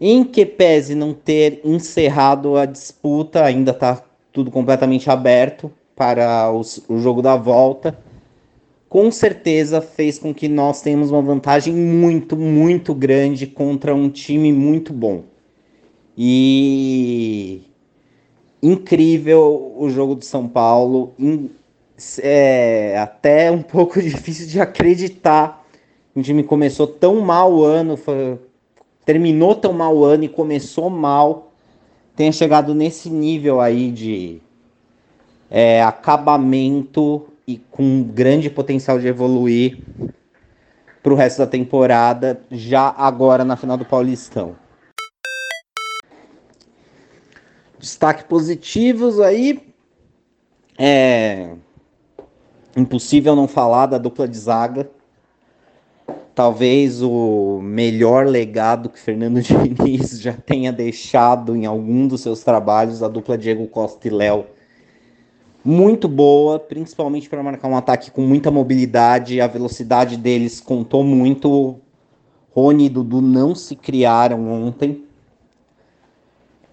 em 0.00 0.22
que 0.22 0.46
pese 0.46 0.94
não 0.94 1.12
ter 1.12 1.60
encerrado 1.64 2.56
a 2.56 2.64
disputa, 2.64 3.44
ainda 3.44 3.72
está 3.72 4.00
tudo 4.32 4.52
completamente 4.52 5.10
aberto 5.10 5.68
para 5.96 6.52
os, 6.52 6.80
o 6.88 6.98
jogo 6.98 7.20
da 7.20 7.34
volta, 7.34 7.98
com 8.88 9.10
certeza 9.10 9.80
fez 9.80 10.16
com 10.16 10.32
que 10.32 10.46
nós 10.46 10.80
tenhamos 10.80 11.10
uma 11.10 11.20
vantagem 11.20 11.74
muito, 11.74 12.36
muito 12.36 12.94
grande 12.94 13.48
contra 13.48 13.92
um 13.92 14.08
time 14.08 14.52
muito 14.52 14.92
bom. 14.92 15.24
E 16.16 17.62
incrível 18.62 19.74
o 19.76 19.90
jogo 19.90 20.14
do 20.14 20.24
São 20.24 20.48
Paulo, 20.48 21.12
é 22.20 22.98
até 22.98 23.50
um 23.50 23.62
pouco 23.62 24.00
difícil 24.00 24.46
de 24.46 24.60
acreditar 24.60 25.58
o 26.18 26.22
time 26.22 26.42
começou 26.42 26.86
tão 26.86 27.20
mal 27.20 27.52
o 27.52 27.62
ano, 27.62 27.96
foi, 27.96 28.38
terminou 29.04 29.54
tão 29.54 29.72
mal 29.72 29.96
o 29.96 30.04
ano 30.04 30.24
e 30.24 30.28
começou 30.28 30.90
mal, 30.90 31.52
tenha 32.16 32.32
chegado 32.32 32.74
nesse 32.74 33.08
nível 33.08 33.60
aí 33.60 33.92
de 33.92 34.42
é, 35.48 35.80
acabamento 35.82 37.28
e 37.46 37.56
com 37.70 38.02
grande 38.02 38.50
potencial 38.50 38.98
de 38.98 39.06
evoluir 39.06 39.78
para 41.02 41.12
o 41.12 41.16
resto 41.16 41.38
da 41.38 41.46
temporada, 41.46 42.40
já 42.50 42.92
agora 42.96 43.44
na 43.44 43.56
final 43.56 43.76
do 43.76 43.84
Paulistão. 43.84 44.56
Destaque 47.78 48.24
positivos 48.24 49.20
aí. 49.20 49.62
É, 50.76 51.54
Impossível 52.76 53.34
não 53.34 53.48
falar 53.48 53.86
da 53.86 53.98
dupla 53.98 54.28
de 54.28 54.38
zaga. 54.38 54.90
Talvez 56.34 57.02
o 57.02 57.60
melhor 57.60 58.26
legado 58.26 58.88
que 58.88 58.98
Fernando 58.98 59.42
Diniz 59.42 60.20
já 60.20 60.32
tenha 60.32 60.72
deixado 60.72 61.56
em 61.56 61.66
algum 61.66 62.06
dos 62.06 62.20
seus 62.20 62.44
trabalhos, 62.44 63.02
a 63.02 63.08
dupla 63.08 63.36
Diego 63.36 63.66
Costa 63.66 64.06
e 64.06 64.10
Léo. 64.10 64.46
Muito 65.64 66.08
boa, 66.08 66.58
principalmente 66.58 67.28
para 67.28 67.42
marcar 67.42 67.68
um 67.68 67.76
ataque 67.76 68.10
com 68.10 68.22
muita 68.22 68.50
mobilidade. 68.50 69.40
A 69.40 69.46
velocidade 69.46 70.16
deles 70.16 70.60
contou 70.60 71.02
muito. 71.02 71.80
Rony 72.54 72.86
e 72.86 72.88
Dudu 72.88 73.20
não 73.20 73.54
se 73.54 73.74
criaram 73.74 74.50
ontem. 74.50 75.04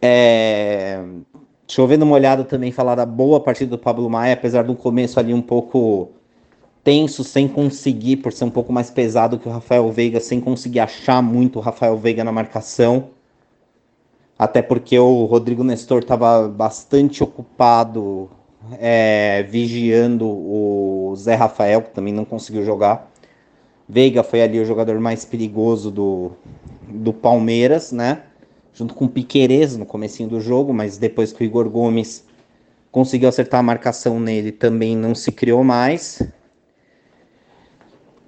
É, 0.01 1.03
Chovendo 1.67 2.05
uma 2.05 2.15
olhada 2.15 2.43
também 2.43 2.71
falar 2.71 2.95
da 2.95 3.05
boa 3.05 3.39
partida 3.39 3.71
do 3.71 3.77
Pablo 3.77 4.09
Maia, 4.09 4.33
apesar 4.33 4.63
do 4.63 4.75
começo 4.75 5.19
ali 5.19 5.33
um 5.33 5.41
pouco 5.41 6.09
tenso, 6.83 7.23
sem 7.23 7.47
conseguir, 7.47 8.17
por 8.17 8.31
ser 8.31 8.45
um 8.45 8.51
pouco 8.51 8.71
mais 8.71 8.91
pesado 8.91 9.39
que 9.39 9.47
o 9.47 9.51
Rafael 9.51 9.91
Veiga, 9.91 10.19
sem 10.19 10.39
conseguir 10.39 10.79
achar 10.79 11.21
muito 11.23 11.57
o 11.57 11.61
Rafael 11.61 11.97
Veiga 11.97 12.23
na 12.23 12.31
marcação. 12.31 13.09
Até 14.37 14.61
porque 14.61 14.99
o 14.99 15.25
Rodrigo 15.25 15.63
Nestor 15.63 16.03
estava 16.03 16.47
bastante 16.47 17.23
ocupado 17.23 18.29
é, 18.79 19.43
vigiando 19.49 20.27
o 20.27 21.13
Zé 21.15 21.35
Rafael, 21.35 21.81
que 21.81 21.89
também 21.89 22.13
não 22.13 22.25
conseguiu 22.25 22.63
jogar. 22.63 23.11
Veiga 23.87 24.23
foi 24.23 24.41
ali 24.41 24.59
o 24.59 24.65
jogador 24.65 24.99
mais 24.99 25.25
perigoso 25.25 25.89
do, 25.89 26.31
do 26.87 27.13
Palmeiras, 27.13 27.91
né? 27.91 28.23
Junto 28.75 28.93
com 28.93 29.05
o 29.05 29.09
Piquerez 29.09 29.77
no 29.77 29.85
comecinho 29.85 30.27
do 30.29 30.41
jogo, 30.41 30.73
mas 30.73 30.97
depois 30.97 31.31
que 31.31 31.43
o 31.43 31.45
Igor 31.45 31.69
Gomes 31.69 32.25
conseguiu 32.91 33.29
acertar 33.29 33.61
a 33.61 33.63
marcação 33.63 34.19
nele, 34.19 34.51
também 34.51 34.95
não 34.95 35.15
se 35.15 35.31
criou 35.31 35.63
mais. 35.63 36.21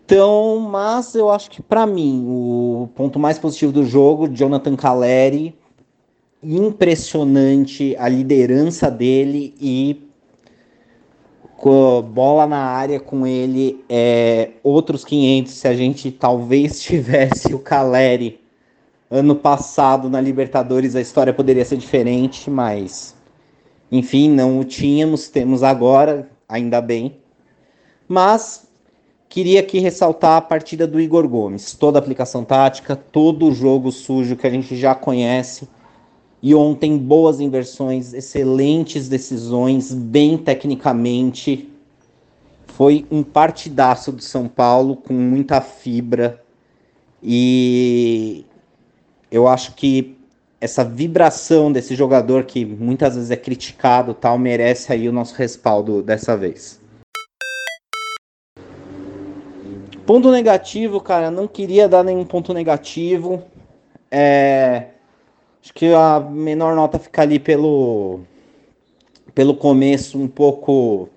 Então, 0.06 0.60
mas 0.60 1.14
eu 1.16 1.30
acho 1.30 1.52
que 1.52 1.62
para 1.62 1.86
mim 1.86 2.26
o 2.26 2.90
ponto 2.96 3.20
mais 3.20 3.38
positivo 3.38 3.74
do 3.74 3.86
jogo, 3.86 4.30
Jonathan 4.30 4.76
Caleri, 4.78 5.54
impressionante 6.42 7.94
a 8.00 8.08
liderança 8.08 8.90
dele 8.90 9.54
e 9.60 10.02
bola 12.14 12.48
na 12.48 12.60
área 12.60 13.00
com 13.00 13.28
ele 13.28 13.84
é 13.90 14.52
outros 14.64 15.04
500 15.04 15.52
se 15.52 15.68
a 15.68 15.76
gente 15.76 16.12
talvez 16.12 16.80
tivesse 16.84 17.54
o 17.54 17.60
Caleri 17.60 18.40
ano 19.10 19.36
passado 19.36 20.10
na 20.10 20.20
Libertadores 20.20 20.96
a 20.96 21.02
história 21.02 21.34
poderia 21.34 21.64
ser 21.64 21.78
diferente, 21.78 22.50
mas 22.50 23.16
enfim, 23.92 24.30
não 24.30 24.60
o 24.60 24.66
tínhamos, 24.66 25.30
temos 25.30 25.64
agora, 25.64 26.30
ainda 26.48 26.82
bem. 26.82 27.18
Mas 28.08 28.68
queria 29.30 29.62
aqui 29.62 29.80
ressaltar 29.80 30.38
a 30.38 30.42
partida 30.42 30.86
do 30.86 31.00
Igor 31.00 31.28
Gomes, 31.28 31.74
toda 31.74 31.98
a 31.98 32.02
aplicação 32.02 32.44
tática, 32.44 32.96
todo 32.96 33.48
o 33.48 33.54
jogo 33.54 33.92
sujo 33.92 34.36
que 34.36 34.46
a 34.46 34.50
gente 34.50 34.76
já 34.76 34.94
conhece. 34.94 35.70
E 36.42 36.54
ontem 36.54 36.98
boas 36.98 37.40
inversões, 37.40 38.14
excelentes 38.14 39.10
decisões, 39.10 39.94
bem 39.94 40.38
tecnicamente. 40.38 41.70
Foi 42.68 43.08
um 43.10 43.24
partidaço 43.24 44.12
do 44.12 44.22
São 44.22 44.48
Paulo 44.48 44.98
com 44.98 45.14
muita 45.14 45.62
fibra. 45.62 46.44
E 47.24 48.46
eu 49.32 49.48
acho 49.48 49.74
que 49.76 50.18
essa 50.60 50.84
vibração 50.84 51.72
desse 51.72 51.96
jogador 51.96 52.46
que 52.46 52.66
muitas 52.66 53.16
vezes 53.16 53.30
é 53.30 53.36
criticado 53.36 54.14
tal 54.14 54.40
merece 54.40 54.92
aí 54.92 55.08
o 55.08 55.14
nosso 55.14 55.36
respaldo 55.36 56.02
dessa 56.02 56.36
vez. 56.36 56.82
Ponto 60.06 60.32
negativo, 60.32 61.02
cara, 61.02 61.30
não 61.30 61.48
queria 61.48 61.88
dar 61.88 62.04
nenhum 62.04 62.26
ponto 62.26 62.54
negativo. 62.54 63.44
É, 64.10 64.88
acho 65.62 65.74
que 65.74 65.94
a 65.94 66.20
menor 66.20 66.76
nota 66.76 66.98
fica 66.98 67.22
ali 67.22 67.40
pelo 67.40 68.22
pelo 69.36 69.54
começo 69.54 70.18
um 70.18 70.28
pouco 70.28 71.10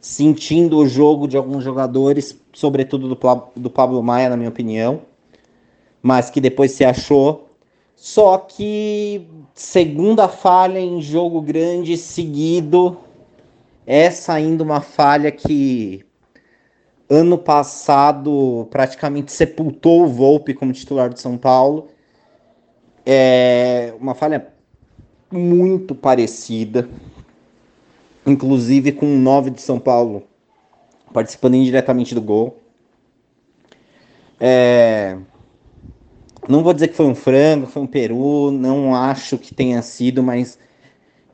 sentindo 0.00 0.78
o 0.78 0.88
jogo 0.88 1.28
de 1.28 1.36
alguns 1.36 1.62
jogadores, 1.62 2.36
sobretudo 2.52 3.08
do, 3.08 3.18
do 3.54 3.70
Pablo 3.70 4.02
Maia, 4.02 4.30
na 4.30 4.36
minha 4.36 4.48
opinião 4.48 5.02
mas 6.04 6.28
que 6.28 6.38
depois 6.38 6.72
se 6.72 6.84
achou. 6.84 7.48
Só 7.96 8.36
que 8.36 9.26
segunda 9.54 10.28
falha 10.28 10.78
em 10.78 11.00
jogo 11.00 11.40
grande 11.40 11.96
seguido, 11.96 12.98
essa 13.86 14.34
ainda 14.34 14.62
uma 14.62 14.82
falha 14.82 15.30
que 15.30 16.04
ano 17.08 17.38
passado 17.38 18.68
praticamente 18.70 19.32
sepultou 19.32 20.02
o 20.02 20.08
Volpe 20.08 20.52
como 20.52 20.74
titular 20.74 21.08
de 21.08 21.18
São 21.18 21.38
Paulo. 21.38 21.88
É 23.06 23.94
uma 23.98 24.14
falha 24.14 24.48
muito 25.32 25.94
parecida, 25.94 26.86
inclusive 28.26 28.92
com 28.92 29.06
o 29.06 29.18
9 29.18 29.50
de 29.52 29.62
São 29.62 29.78
Paulo 29.78 30.24
participando 31.14 31.54
indiretamente 31.54 32.14
do 32.14 32.20
gol. 32.20 32.58
É, 34.38 35.16
não 36.48 36.62
vou 36.62 36.72
dizer 36.72 36.88
que 36.88 36.96
foi 36.96 37.06
um 37.06 37.14
frango, 37.14 37.66
foi 37.66 37.82
um 37.82 37.86
peru, 37.86 38.50
não 38.50 38.94
acho 38.94 39.38
que 39.38 39.54
tenha 39.54 39.80
sido, 39.82 40.22
mas 40.22 40.58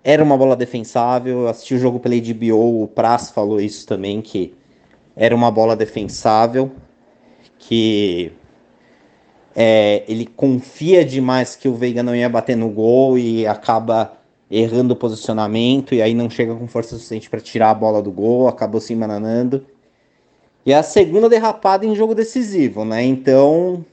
era 0.04 0.22
uma 0.22 0.36
bola 0.36 0.56
defensável. 0.56 1.42
Eu 1.42 1.48
assisti 1.48 1.74
o 1.74 1.78
jogo 1.78 2.00
pela 2.00 2.14
HBO, 2.14 2.84
o 2.84 2.88
Praz 2.88 3.30
falou 3.30 3.60
isso 3.60 3.86
também, 3.86 4.20
que 4.20 4.54
era 5.16 5.34
uma 5.34 5.50
bola 5.50 5.76
defensável, 5.76 6.70
que 7.58 8.32
é, 9.54 10.04
ele 10.08 10.26
confia 10.26 11.04
demais 11.04 11.56
que 11.56 11.68
o 11.68 11.74
Veiga 11.74 12.02
não 12.02 12.14
ia 12.14 12.28
bater 12.28 12.56
no 12.56 12.70
gol 12.70 13.18
e 13.18 13.46
acaba 13.46 14.14
errando 14.50 14.94
o 14.94 14.96
posicionamento 14.96 15.94
e 15.94 16.02
aí 16.02 16.14
não 16.14 16.28
chega 16.28 16.54
com 16.54 16.66
força 16.66 16.96
suficiente 16.96 17.30
para 17.30 17.40
tirar 17.40 17.70
a 17.70 17.74
bola 17.74 18.02
do 18.02 18.10
gol, 18.10 18.48
acabou 18.48 18.80
se 18.80 18.92
embananando. 18.92 19.64
E 20.64 20.74
a 20.74 20.82
segunda 20.82 21.28
derrapada 21.28 21.86
em 21.86 21.94
jogo 21.94 22.14
decisivo, 22.14 22.84
né? 22.84 23.02
Então, 23.02 23.84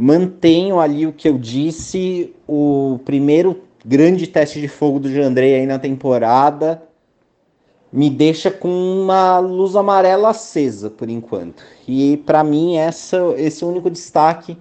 mantenho 0.00 0.80
ali 0.80 1.06
o 1.06 1.12
que 1.12 1.28
eu 1.28 1.36
disse, 1.36 2.34
o 2.48 2.98
primeiro 3.04 3.64
grande 3.84 4.26
teste 4.26 4.58
de 4.58 4.66
fogo 4.66 4.98
do 4.98 5.12
Jandrei 5.12 5.54
aí 5.56 5.66
na 5.66 5.78
temporada. 5.78 6.82
me 7.92 8.08
deixa 8.08 8.50
com 8.50 8.68
uma 8.68 9.38
luz 9.40 9.76
amarela 9.76 10.30
acesa 10.30 10.88
por 10.88 11.10
enquanto. 11.10 11.62
E 11.86 12.16
para 12.18 12.42
mim 12.42 12.76
essa, 12.76 13.18
esse 13.36 13.62
único 13.64 13.90
destaque 13.90 14.56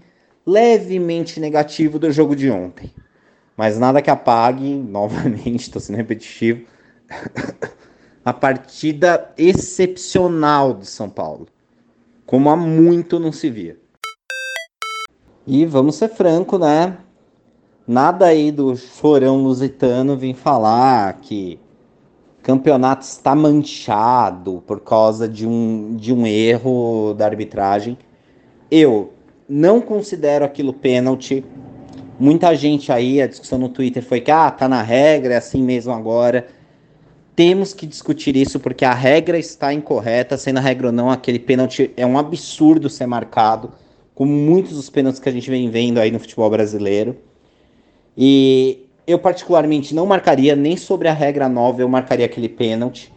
levemente 0.45 1.39
negativo 1.39 1.97
do 1.99 2.11
jogo 2.11 2.35
de 2.35 2.49
ontem. 2.51 2.91
Mas 3.55 3.79
nada 3.79 4.01
que 4.01 4.09
apague, 4.09 4.75
novamente, 4.75 5.61
estou 5.61 5.81
sendo 5.81 5.95
repetitivo, 5.95 6.65
a 8.25 8.33
partida 8.33 9.33
excepcional 9.37 10.73
de 10.73 10.85
São 10.85 11.09
Paulo, 11.09 11.47
como 12.25 12.49
há 12.49 12.57
muito 12.57 13.19
não 13.19 13.31
se 13.31 13.49
via. 13.49 13.77
E 15.51 15.65
vamos 15.65 15.95
ser 15.95 16.09
franco, 16.09 16.59
né? 16.59 16.95
Nada 17.87 18.27
aí 18.27 18.51
do 18.51 18.77
chorão 18.77 19.41
lusitano 19.41 20.15
vir 20.15 20.35
falar 20.35 21.11
que 21.23 21.59
campeonato 22.43 23.03
está 23.03 23.33
manchado 23.33 24.63
por 24.67 24.79
causa 24.79 25.27
de 25.27 25.47
um, 25.47 25.95
de 25.95 26.13
um 26.13 26.27
erro 26.27 27.15
da 27.17 27.25
arbitragem. 27.25 27.97
Eu 28.69 29.11
não 29.49 29.81
considero 29.81 30.45
aquilo 30.45 30.71
pênalti. 30.71 31.43
Muita 32.19 32.53
gente 32.53 32.91
aí, 32.91 33.19
a 33.19 33.25
discussão 33.25 33.57
no 33.57 33.69
Twitter 33.69 34.05
foi 34.05 34.21
que 34.21 34.29
ah, 34.29 34.51
tá 34.51 34.69
na 34.69 34.83
regra, 34.83 35.33
é 35.33 35.37
assim 35.37 35.63
mesmo 35.63 35.91
agora. 35.91 36.45
Temos 37.35 37.73
que 37.73 37.87
discutir 37.87 38.35
isso 38.35 38.59
porque 38.59 38.85
a 38.85 38.93
regra 38.93 39.39
está 39.39 39.73
incorreta, 39.73 40.37
sendo 40.37 40.57
a 40.57 40.61
regra 40.61 40.89
ou 40.89 40.93
não, 40.93 41.09
aquele 41.09 41.39
pênalti 41.39 41.91
é 41.97 42.05
um 42.05 42.19
absurdo 42.19 42.87
ser 42.87 43.07
marcado, 43.07 43.71
como 44.19 44.33
muitos 44.33 44.73
dos 44.73 44.89
pênaltis 44.89 45.21
que 45.21 45.29
a 45.29 45.31
gente 45.31 45.49
vem 45.49 45.69
vendo 45.69 45.97
aí 45.97 46.11
no 46.11 46.19
futebol 46.19 46.49
brasileiro. 46.49 47.15
E 48.17 48.85
eu 49.07 49.17
particularmente 49.17 49.95
não 49.95 50.05
marcaria 50.05 50.57
nem 50.57 50.75
sobre 50.75 51.07
a 51.07 51.13
regra 51.13 51.47
nova, 51.47 51.81
eu 51.81 51.87
marcaria 51.87 52.25
aquele 52.25 52.49
pênalti. 52.49 53.13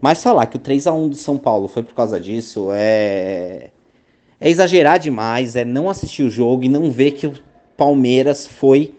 Mas 0.00 0.22
falar 0.22 0.46
que 0.46 0.54
o 0.54 0.60
3 0.60 0.86
a 0.86 0.92
1 0.92 1.08
do 1.08 1.16
São 1.16 1.36
Paulo 1.36 1.66
foi 1.66 1.82
por 1.82 1.94
causa 1.94 2.20
disso 2.20 2.68
é 2.72 3.70
é 4.40 4.48
exagerar 4.48 5.00
demais, 5.00 5.56
é 5.56 5.64
não 5.64 5.90
assistir 5.90 6.22
o 6.22 6.30
jogo 6.30 6.62
e 6.62 6.68
não 6.68 6.92
ver 6.92 7.12
que 7.12 7.26
o 7.26 7.34
Palmeiras 7.76 8.46
foi 8.46 8.94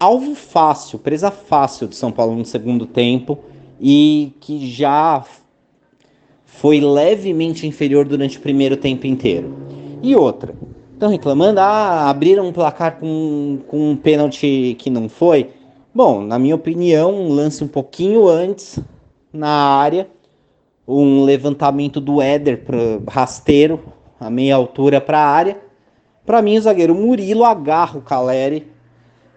alvo 0.00 0.34
fácil, 0.34 0.98
presa 0.98 1.30
fácil 1.30 1.86
de 1.86 1.94
São 1.94 2.10
Paulo 2.10 2.34
no 2.34 2.44
segundo 2.44 2.84
tempo 2.84 3.38
e 3.80 4.32
que 4.40 4.68
já 4.68 5.24
foi 6.44 6.80
levemente 6.80 7.64
inferior 7.64 8.08
durante 8.08 8.38
o 8.38 8.40
primeiro 8.40 8.76
tempo 8.76 9.06
inteiro. 9.06 9.81
E 10.02 10.16
outra, 10.16 10.52
estão 10.94 11.08
reclamando, 11.08 11.60
ah, 11.60 12.10
abriram 12.10 12.48
um 12.48 12.52
placar 12.52 12.98
com, 12.98 13.60
com 13.68 13.90
um 13.92 13.96
pênalti 13.96 14.74
que 14.78 14.90
não 14.90 15.08
foi. 15.08 15.50
Bom, 15.94 16.20
na 16.20 16.40
minha 16.40 16.56
opinião, 16.56 17.14
um 17.14 17.32
lance 17.32 17.62
um 17.62 17.68
pouquinho 17.68 18.28
antes 18.28 18.80
na 19.32 19.48
área, 19.48 20.08
um 20.88 21.22
levantamento 21.22 22.00
do 22.00 22.20
Éder 22.20 22.64
para 22.64 22.78
rasteiro, 23.08 23.78
a 24.18 24.28
meia 24.28 24.56
altura 24.56 25.00
para 25.00 25.18
a 25.18 25.26
área. 25.28 25.58
Para 26.26 26.42
mim, 26.42 26.58
o 26.58 26.62
zagueiro 26.62 26.96
Murilo 26.96 27.44
agarra 27.44 27.98
o 27.98 28.02
Caleri, 28.02 28.66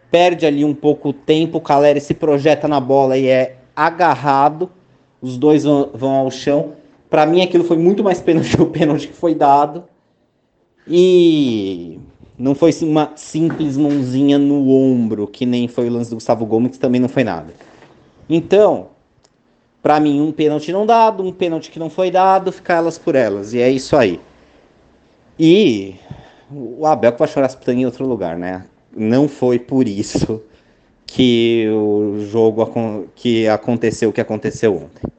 perde 0.09 0.47
ali 0.47 0.65
um 0.65 0.73
pouco 0.73 1.09
o 1.09 1.13
tempo, 1.13 1.59
o 1.59 1.61
Caleri 1.61 2.01
se 2.01 2.15
projeta 2.15 2.67
na 2.67 2.79
bola 2.79 3.17
e 3.17 3.27
é 3.27 3.57
agarrado, 3.75 4.69
os 5.21 5.37
dois 5.37 5.63
vão, 5.63 5.91
vão 5.93 6.11
ao 6.11 6.31
chão. 6.31 6.73
Para 7.07 7.25
mim, 7.27 7.43
aquilo 7.43 7.63
foi 7.63 7.77
muito 7.77 8.03
mais 8.03 8.19
pênalti 8.19 8.59
o 8.59 8.65
pênalti 8.65 9.07
que 9.07 9.13
foi 9.13 9.35
dado. 9.35 9.83
E 10.87 11.99
não 12.37 12.53
foi 12.53 12.71
uma 12.81 13.13
simples 13.15 13.77
mãozinha 13.77 14.37
no 14.37 14.69
ombro, 14.69 15.27
que 15.27 15.45
nem 15.45 15.67
foi 15.67 15.87
o 15.87 15.91
lance 15.91 16.09
do 16.09 16.17
Gustavo 16.17 16.45
Gomes, 16.45 16.71
que 16.71 16.79
também 16.79 17.01
não 17.01 17.09
foi 17.09 17.23
nada. 17.23 17.53
Então, 18.29 18.87
para 19.81 19.99
mim, 19.99 20.19
um 20.19 20.31
pênalti 20.31 20.71
não 20.71 20.85
dado, 20.85 21.23
um 21.23 21.31
pênalti 21.31 21.71
que 21.71 21.79
não 21.79 21.89
foi 21.89 22.11
dado, 22.11 22.51
ficar 22.51 22.75
elas 22.75 22.97
por 22.97 23.15
elas. 23.15 23.53
E 23.53 23.59
é 23.59 23.69
isso 23.69 23.95
aí. 23.95 24.19
E 25.39 25.95
o 26.51 26.85
Abel 26.85 27.13
que 27.13 27.19
vai 27.19 27.27
chorar 27.27 27.47
as 27.47 27.67
em 27.67 27.85
outro 27.85 28.05
lugar, 28.05 28.37
né? 28.37 28.65
Não 28.95 29.27
foi 29.27 29.59
por 29.59 29.87
isso 29.87 30.41
que 31.05 31.67
o 31.69 32.19
jogo 32.31 33.07
que 33.15 33.47
aconteceu 33.47 34.09
o 34.09 34.13
que 34.13 34.21
aconteceu 34.21 34.75
ontem. 34.75 35.14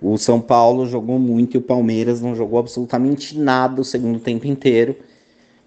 O 0.00 0.18
São 0.18 0.40
Paulo 0.40 0.86
jogou 0.86 1.18
muito 1.18 1.54
e 1.54 1.58
o 1.58 1.62
Palmeiras 1.62 2.20
não 2.20 2.34
jogou 2.34 2.58
absolutamente 2.58 3.38
nada 3.38 3.80
o 3.80 3.84
segundo 3.84 4.18
tempo 4.18 4.46
inteiro. 4.46 4.96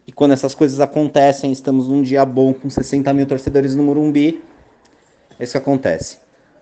E 0.05 0.11
quando 0.11 0.31
essas 0.31 0.55
coisas 0.55 0.79
acontecem, 0.79 1.51
estamos 1.51 1.87
num 1.87 2.01
dia 2.01 2.25
bom 2.25 2.53
com 2.53 2.69
60 2.69 3.13
mil 3.13 3.25
torcedores 3.25 3.75
no 3.75 3.83
Morumbi, 3.83 4.41
é 5.39 5.43
isso 5.43 5.53
que 5.53 5.57
acontece. 5.57 6.17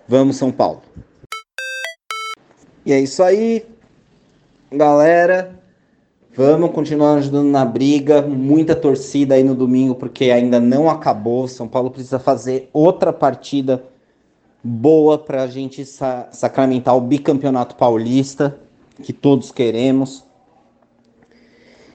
Vamos, 0.06 0.36
São 0.36 0.52
Paulo. 0.52 0.80
E 2.86 2.92
é 2.92 3.00
isso 3.00 3.22
aí, 3.22 3.66
galera. 4.70 5.58
Vamos 6.34 6.70
continuar 6.70 7.16
ajudando 7.16 7.48
na 7.48 7.64
briga. 7.64 8.22
Muita 8.22 8.76
torcida 8.76 9.34
aí 9.34 9.42
no 9.42 9.54
domingo, 9.54 9.96
porque 9.96 10.30
ainda 10.30 10.60
não 10.60 10.88
acabou. 10.88 11.48
São 11.48 11.66
Paulo 11.66 11.90
precisa 11.90 12.20
fazer 12.20 12.70
outra 12.72 13.12
partida 13.12 13.82
boa 14.62 15.18
para 15.18 15.42
a 15.42 15.46
gente 15.46 15.84
sa 15.84 16.28
sacramentar 16.32 16.96
o 16.96 17.00
bicampeonato 17.00 17.76
paulista, 17.76 18.58
que 19.02 19.12
todos 19.12 19.50
queremos. 19.50 20.26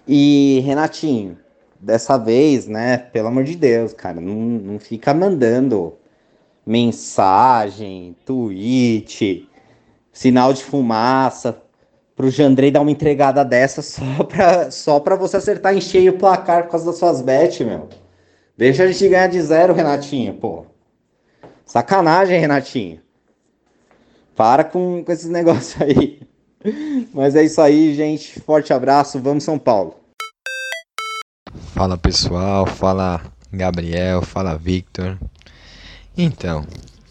E, 0.08 0.62
Renatinho, 0.66 1.38
dessa 1.80 2.18
vez, 2.18 2.68
né, 2.68 2.98
pelo 2.98 3.28
amor 3.28 3.44
de 3.44 3.56
Deus, 3.56 3.94
cara, 3.94 4.20
não, 4.20 4.36
não 4.36 4.80
fica 4.80 5.14
mandando 5.14 5.94
mensagem, 6.66 8.16
tweet, 8.26 9.48
sinal 10.12 10.54
de 10.54 10.64
fumaça 10.64 11.62
pro 12.16 12.30
Jandrei 12.30 12.72
dar 12.72 12.82
uma 12.82 12.92
entregada 12.92 13.44
dessa 13.44 13.82
só 13.84 14.24
pra, 14.24 14.72
só 14.72 15.00
pra 15.00 15.16
você 15.16 15.38
acertar 15.38 15.76
em 15.76 15.82
cheio 15.82 16.14
o 16.14 16.18
placar 16.18 16.64
por 16.64 16.72
causa 16.72 16.86
das 16.86 16.98
suas 16.98 17.22
bets, 17.22 17.66
meu. 17.66 17.90
Deixa 18.58 18.84
a 18.84 18.88
gente 18.88 19.10
ganhar 19.10 19.28
de 19.28 19.42
zero, 19.42 19.74
Renatinho, 19.74 20.36
pô. 20.36 20.73
Sacanagem, 21.66 22.40
Renatinho. 22.40 23.00
Para 24.36 24.64
com, 24.64 25.04
com 25.04 25.12
esses 25.12 25.30
negócios 25.32 25.82
aí. 25.82 26.22
Mas 27.14 27.36
é 27.36 27.44
isso 27.44 27.62
aí, 27.62 27.94
gente. 27.94 28.40
Forte 28.42 28.74
abraço. 28.74 29.20
Vamos, 29.20 29.44
São 29.44 29.60
Paulo. 29.60 29.96
Fala 31.74 31.98
pessoal, 31.98 32.66
fala 32.66 33.22
Gabriel, 33.52 34.22
fala 34.22 34.58
Victor. 34.58 35.18
Então, 36.18 36.66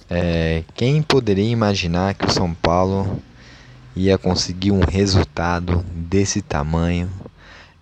é, 0.09 0.63
quem 0.75 1.03
poderia 1.03 1.51
imaginar 1.51 2.15
que 2.15 2.27
o 2.27 2.31
São 2.31 2.53
Paulo 2.55 3.21
ia 3.95 4.17
conseguir 4.17 4.71
um 4.71 4.81
resultado 4.81 5.85
desse 5.93 6.43
tamanho, 6.43 7.11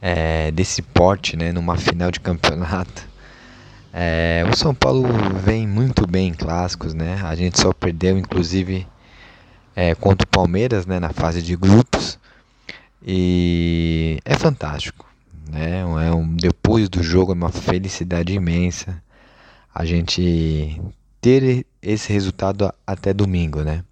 é, 0.01 0.51
desse 0.51 0.83
porte, 0.83 1.37
né, 1.37 1.53
numa 1.53 1.77
final 1.77 2.11
de 2.11 2.21
campeonato. 2.21 3.10
É, 3.93 4.45
o 4.51 4.57
São 4.57 4.75
Paulo 4.75 5.09
vem 5.45 5.67
muito 5.67 6.07
bem 6.07 6.29
em 6.29 6.35
clássicos, 6.35 6.95
né? 6.95 7.21
A 7.25 7.35
gente 7.35 7.61
só 7.61 7.73
perdeu, 7.73 8.17
inclusive, 8.17 8.87
é, 9.75 9.95
contra 9.95 10.25
o 10.25 10.29
Palmeiras, 10.29 10.87
né, 10.87 11.01
na 11.01 11.11
fase 11.11 11.43
de 11.43 11.57
grupos. 11.57 12.19
E 13.05 14.19
é 14.25 14.37
fantástico, 14.37 15.07
né? 15.51 15.81
É 15.81 16.13
um, 16.13 16.37
depois 16.37 16.89
do 16.89 17.03
jogo 17.03 17.33
é 17.33 17.35
uma 17.35 17.51
felicidade 17.51 18.33
imensa 18.33 19.03
a 19.75 19.85
gente 19.85 20.81
ter 21.21 21.67
esse 21.83 22.13
resultado 22.13 22.73
até 22.87 23.13
domingo, 23.13 23.63
né? 23.63 23.85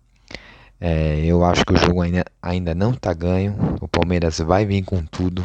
É, 0.81 1.25
eu 1.25 1.45
acho 1.45 1.65
que 1.65 1.73
o 1.73 1.77
jogo 1.77 2.03
ainda, 2.03 2.25
ainda 2.41 2.75
não 2.75 2.93
está 2.93 3.13
ganho. 3.13 3.77
O 3.81 3.89
Palmeiras 3.89 4.39
vai 4.39 4.65
vir 4.65 4.85
com 4.85 5.05
tudo 5.05 5.45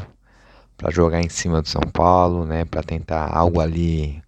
para 0.78 0.92
jogar 0.92 1.22
em 1.22 1.30
cima 1.30 1.62
do 1.62 1.68
São 1.68 1.82
Paulo, 1.82 2.46
né? 2.46 2.66
Para 2.66 2.84
tentar 2.84 3.30
algo 3.36 3.60
ali 3.60 4.22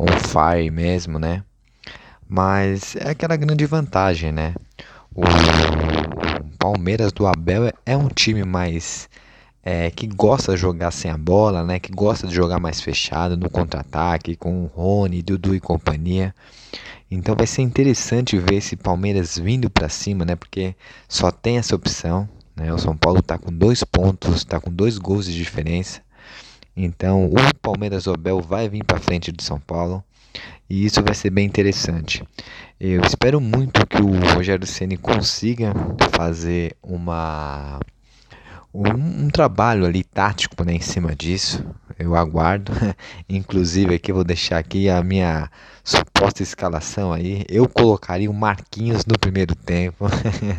on 0.00 0.06
fire 0.18 0.70
mesmo, 0.70 1.18
né? 1.18 1.42
Mas 2.26 2.96
é 2.96 3.10
aquela 3.10 3.36
grande 3.36 3.66
vantagem, 3.66 4.32
né? 4.32 4.54
O, 5.14 5.22
Palmeiras 6.58 7.12
do 7.12 7.26
Abel 7.26 7.66
é, 7.66 7.72
é 7.84 7.96
um 7.96 8.08
time 8.08 8.44
mais 8.44 9.08
é, 9.62 9.90
que 9.90 10.06
gosta 10.06 10.54
de 10.54 10.60
jogar 10.60 10.90
sem 10.90 11.10
a 11.10 11.18
bola, 11.18 11.64
né? 11.64 11.78
Que 11.78 11.92
gosta 11.92 12.26
de 12.26 12.34
jogar 12.34 12.60
mais 12.60 12.80
fechado 12.80 13.36
no 13.36 13.50
contra-ataque 13.50 14.36
com 14.36 14.64
o 14.64 14.66
Rony, 14.66 15.22
Dudu 15.22 15.54
e 15.54 15.60
companhia. 15.60 16.34
Então 17.10 17.34
vai 17.34 17.46
ser 17.46 17.62
interessante 17.62 18.38
ver 18.38 18.56
esse 18.56 18.76
Palmeiras 18.76 19.36
vindo 19.38 19.68
para 19.68 19.88
cima, 19.88 20.24
né? 20.24 20.36
Porque 20.36 20.74
só 21.08 21.30
tem 21.30 21.58
essa 21.58 21.74
opção. 21.74 22.28
Né? 22.54 22.72
O 22.72 22.78
São 22.78 22.96
Paulo 22.96 23.18
está 23.20 23.36
com 23.36 23.52
dois 23.52 23.82
pontos, 23.82 24.36
está 24.36 24.60
com 24.60 24.70
dois 24.70 24.96
gols 24.96 25.26
de 25.26 25.34
diferença. 25.34 26.00
Então 26.84 27.26
o 27.26 27.54
Palmeiras 27.60 28.06
Obel 28.06 28.40
vai 28.40 28.68
vir 28.68 28.84
para 28.84 28.98
frente 28.98 29.30
do 29.30 29.42
São 29.42 29.60
Paulo 29.60 30.02
e 30.68 30.84
isso 30.84 31.02
vai 31.02 31.14
ser 31.14 31.30
bem 31.30 31.46
interessante. 31.46 32.22
Eu 32.78 33.02
espero 33.02 33.40
muito 33.40 33.86
que 33.86 34.00
o 34.00 34.34
Rogério 34.34 34.66
Ceni 34.66 34.96
consiga 34.96 35.74
fazer 36.12 36.76
uma 36.82 37.78
um, 38.72 39.24
um, 39.24 39.28
trabalho 39.28 39.84
ali 39.84 40.04
tático 40.04 40.64
né, 40.64 40.74
em 40.74 40.80
cima 40.80 41.14
disso. 41.14 41.62
eu 41.98 42.14
aguardo. 42.14 42.72
Inclusive 43.28 43.96
aqui 43.96 44.10
eu 44.10 44.14
vou 44.14 44.24
deixar 44.24 44.58
aqui 44.58 44.88
a 44.88 45.02
minha 45.02 45.50
suposta 45.84 46.42
escalação 46.42 47.12
aí. 47.12 47.44
Eu 47.48 47.68
colocaria 47.68 48.30
o 48.30 48.34
Marquinhos 48.34 49.04
no 49.04 49.18
primeiro 49.18 49.54
tempo. 49.54 50.06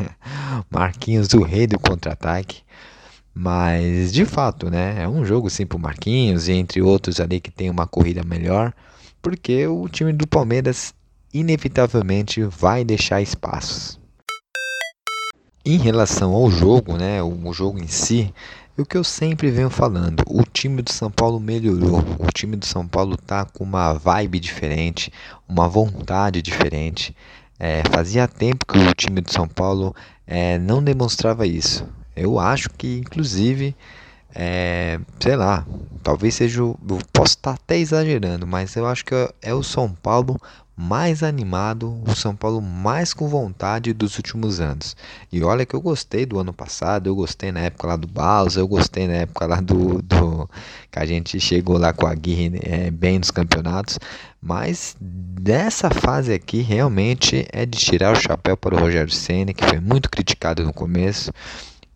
Marquinhos, 0.70 1.34
o 1.34 1.42
rei 1.42 1.66
do 1.66 1.80
contra-ataque. 1.80 2.62
Mas 3.34 4.12
de 4.12 4.26
fato, 4.26 4.70
né? 4.70 5.04
É 5.04 5.08
um 5.08 5.26
jogo 5.26 5.50
sim 5.50 5.66
pro 5.66 5.80
Marquinhos 5.80 6.48
e 6.48 6.54
entre 6.54 6.82
outros 6.82 7.20
ali 7.20 7.40
que 7.40 7.52
tem 7.52 7.70
uma 7.70 7.88
corrida 7.88 8.24
melhor, 8.24 8.74
porque 9.22 9.66
o 9.68 9.88
time 9.88 10.12
do 10.12 10.28
Palmeiras 10.28 10.94
inevitavelmente 11.34 12.44
vai 12.44 12.84
deixar 12.84 13.22
espaços. 13.22 14.00
Em 15.64 15.78
relação 15.78 16.34
ao 16.34 16.50
jogo, 16.50 16.98
né, 16.98 17.22
o 17.22 17.54
jogo 17.54 17.80
em 17.80 17.88
si, 17.88 18.34
o 18.78 18.86
que 18.86 18.98
eu 18.98 19.04
sempre 19.04 19.52
venho 19.52 19.70
falando, 19.70 20.24
o 20.28 20.44
time 20.44 20.82
do 20.82 20.92
São 20.92 21.12
Paulo 21.12 21.40
melhorou. 21.40 22.00
O 22.20 22.32
time 22.34 22.56
do 22.56 22.66
São 22.66 22.88
Paulo 22.88 23.16
tá 23.16 23.46
com 23.46 23.64
uma 23.64 23.94
vibe 23.94 24.40
diferente, 24.40 25.14
uma 25.48 25.68
vontade 25.68 26.42
diferente. 26.42 27.16
É, 27.60 27.84
fazia 27.92 28.28
tempo 28.28 28.66
que 28.66 28.80
o 28.80 28.94
time 28.96 29.22
do 29.22 29.32
São 29.32 29.48
Paulo 29.48 29.96
é, 30.26 30.58
não 30.58 30.84
demonstrava 30.84 31.46
isso. 31.46 31.88
Eu 32.16 32.40
acho 32.40 32.70
que, 32.70 33.00
inclusive, 33.00 33.76
é, 34.34 35.00
sei 35.20 35.36
lá, 35.36 35.66
talvez 36.04 36.36
seja. 36.36 36.62
Eu 36.62 36.78
posso 37.12 37.36
estar 37.36 37.52
até 37.52 37.78
exagerando, 37.78 38.48
mas 38.48 38.76
eu 38.76 38.86
acho 38.86 39.06
que 39.06 39.16
é 39.42 39.54
o 39.54 39.64
São 39.64 39.92
Paulo 39.92 40.40
mais 40.76 41.22
animado, 41.22 42.02
o 42.08 42.16
São 42.16 42.36
Paulo 42.36 42.60
mais 42.60 43.14
com 43.14 43.28
vontade 43.28 43.94
dos 43.94 44.18
últimos 44.18 44.60
anos. 44.60 44.96
E 45.32 45.44
olha 45.44 45.66
que 45.66 45.76
eu 45.76 45.82
gostei 45.82 46.26
do 46.26 46.40
ano 46.40 46.52
passado, 46.52 47.08
eu 47.08 47.16
gostei 47.16 47.52
na 47.52 47.60
época 47.60 47.88
lá 47.88 47.96
do 47.96 48.08
Baus, 48.08 48.56
eu 48.56 48.68
gostei 48.68 49.08
na 49.08 49.14
época 49.14 49.46
lá 49.46 49.62
do, 49.62 50.02
do 50.02 50.50
que 50.90 50.98
a 50.98 51.06
gente 51.06 51.40
chegou 51.40 51.78
lá 51.78 51.94
com 51.94 52.08
a 52.08 52.12
Aguirre 52.12 52.60
é, 52.64 52.90
bem 52.90 53.20
nos 53.20 53.30
campeonatos, 53.30 54.00
mas 54.42 54.96
dessa 55.00 55.92
fase 55.92 56.34
aqui 56.34 56.62
realmente 56.62 57.46
é 57.52 57.66
de 57.66 57.78
tirar 57.78 58.14
o 58.14 58.20
chapéu 58.20 58.58
para 58.58 58.76
o 58.76 58.80
Rogério 58.80 59.12
Ceni, 59.12 59.54
que 59.54 59.66
foi 59.66 59.80
muito 59.80 60.10
criticado 60.10 60.64
no 60.64 60.74
começo. 60.74 61.32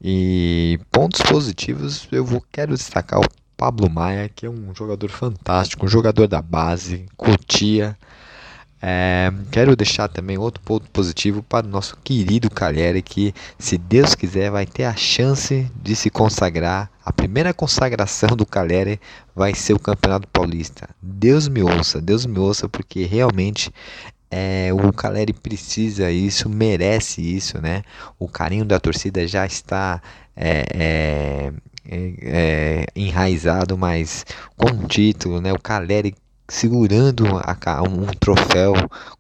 E 0.08 0.80
pontos 0.92 1.20
positivos 1.24 2.08
eu 2.12 2.24
vou 2.24 2.40
quero 2.52 2.76
destacar 2.76 3.20
o 3.20 3.26
Pablo 3.58 3.90
Maia, 3.90 4.30
que 4.30 4.46
é 4.46 4.50
um 4.50 4.72
jogador 4.76 5.10
fantástico, 5.10 5.84
um 5.84 5.90
jogador 5.90 6.28
da 6.28 6.44
base, 6.44 7.08
curtia 7.18 7.98
é, 8.88 9.34
quero 9.52 9.76
deixar 9.76 10.08
também 10.08 10.38
outro 10.38 10.62
ponto 10.62 10.88
positivo 10.92 11.42
para 11.42 11.66
o 11.66 11.70
nosso 11.70 11.98
querido 12.04 12.52
Calheri, 12.52 13.02
que, 13.02 13.34
se 13.58 13.80
Deus 13.80 14.14
quiser, 14.14 14.52
vai 14.52 14.68
ter 14.68 14.84
a 14.84 14.96
chance 14.96 15.68
de 15.82 15.96
se 15.96 16.12
consagrar. 16.12 16.92
A 17.04 17.12
primeira 17.12 17.52
consagração 17.52 18.30
do 18.36 18.46
Calheri 18.46 19.00
vai 19.36 19.56
ser 19.56 19.74
o 19.74 19.80
Campeonato 19.80 20.28
Paulista. 20.28 20.88
Deus 21.02 21.48
me 21.48 21.64
ouça, 21.64 22.00
Deus 22.00 22.28
me 22.28 22.38
ouça, 22.38 22.70
porque 22.70 23.06
realmente 23.06 23.74
é, 24.30 24.70
o 24.74 24.92
Caleri 24.92 25.34
precisa 25.34 26.12
isso, 26.12 26.50
merece 26.50 27.22
isso, 27.22 27.62
né? 27.62 27.84
O 28.20 28.28
carinho 28.28 28.66
da 28.66 28.80
torcida 28.80 29.28
já 29.28 29.46
está 29.46 30.02
é, 30.36 30.66
é, 30.74 31.54
é, 31.88 32.14
é 32.22 32.86
enraizado, 32.96 33.78
mas 33.78 34.26
com 34.58 34.68
o 34.68 34.88
título, 34.88 35.40
né? 35.42 35.54
O 35.54 35.60
Caleri 35.60 36.16
segurando 36.48 37.26
a, 37.38 37.82
um 37.84 38.06
troféu 38.20 38.74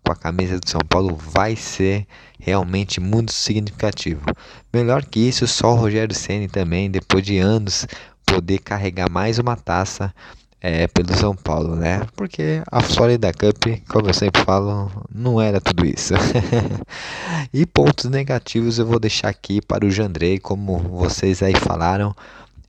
com 0.04 0.12
a 0.12 0.15
camisa 0.15 0.60
do 0.60 0.70
São 0.70 0.82
Paulo 0.88 1.15
vai 1.15 1.56
ser 1.56 2.06
realmente 2.39 3.00
muito 3.00 3.32
significativo. 3.32 4.22
Melhor 4.72 5.04
que 5.06 5.20
isso, 5.20 5.48
só 5.48 5.74
o 5.74 5.76
Rogério 5.76 6.13
Ceni 6.13 6.48
também, 6.48 6.89
depois 6.89 7.24
de 7.24 7.39
anos, 7.39 7.88
poder 8.26 8.60
carregar 8.60 9.10
mais 9.10 9.39
uma 9.39 9.56
taça 9.56 10.13
é, 10.62 10.88
pelo 10.88 11.15
São 11.15 11.36
Paulo, 11.36 11.76
né? 11.76 12.02
Porque 12.15 12.62
a 12.72 12.82
Florida 12.82 13.32
Cup, 13.32 13.65
como 13.88 14.10
eu 14.10 14.13
sempre 14.13 14.41
falo, 14.44 14.91
não 15.13 15.39
era 15.39 15.62
tudo 15.62 15.86
isso. 15.86 16.13
e 17.54 17.65
pontos 17.65 18.06
negativos 18.06 18.80
eu 18.80 18.86
vou 18.86 19.00
deixar 19.00 19.30
aqui 19.30 19.62
para 19.62 19.86
o 19.86 19.91
Jandrei, 19.91 20.39
como 20.39 20.78
vocês 20.78 21.44
aí 21.44 21.56
falaram. 21.56 22.15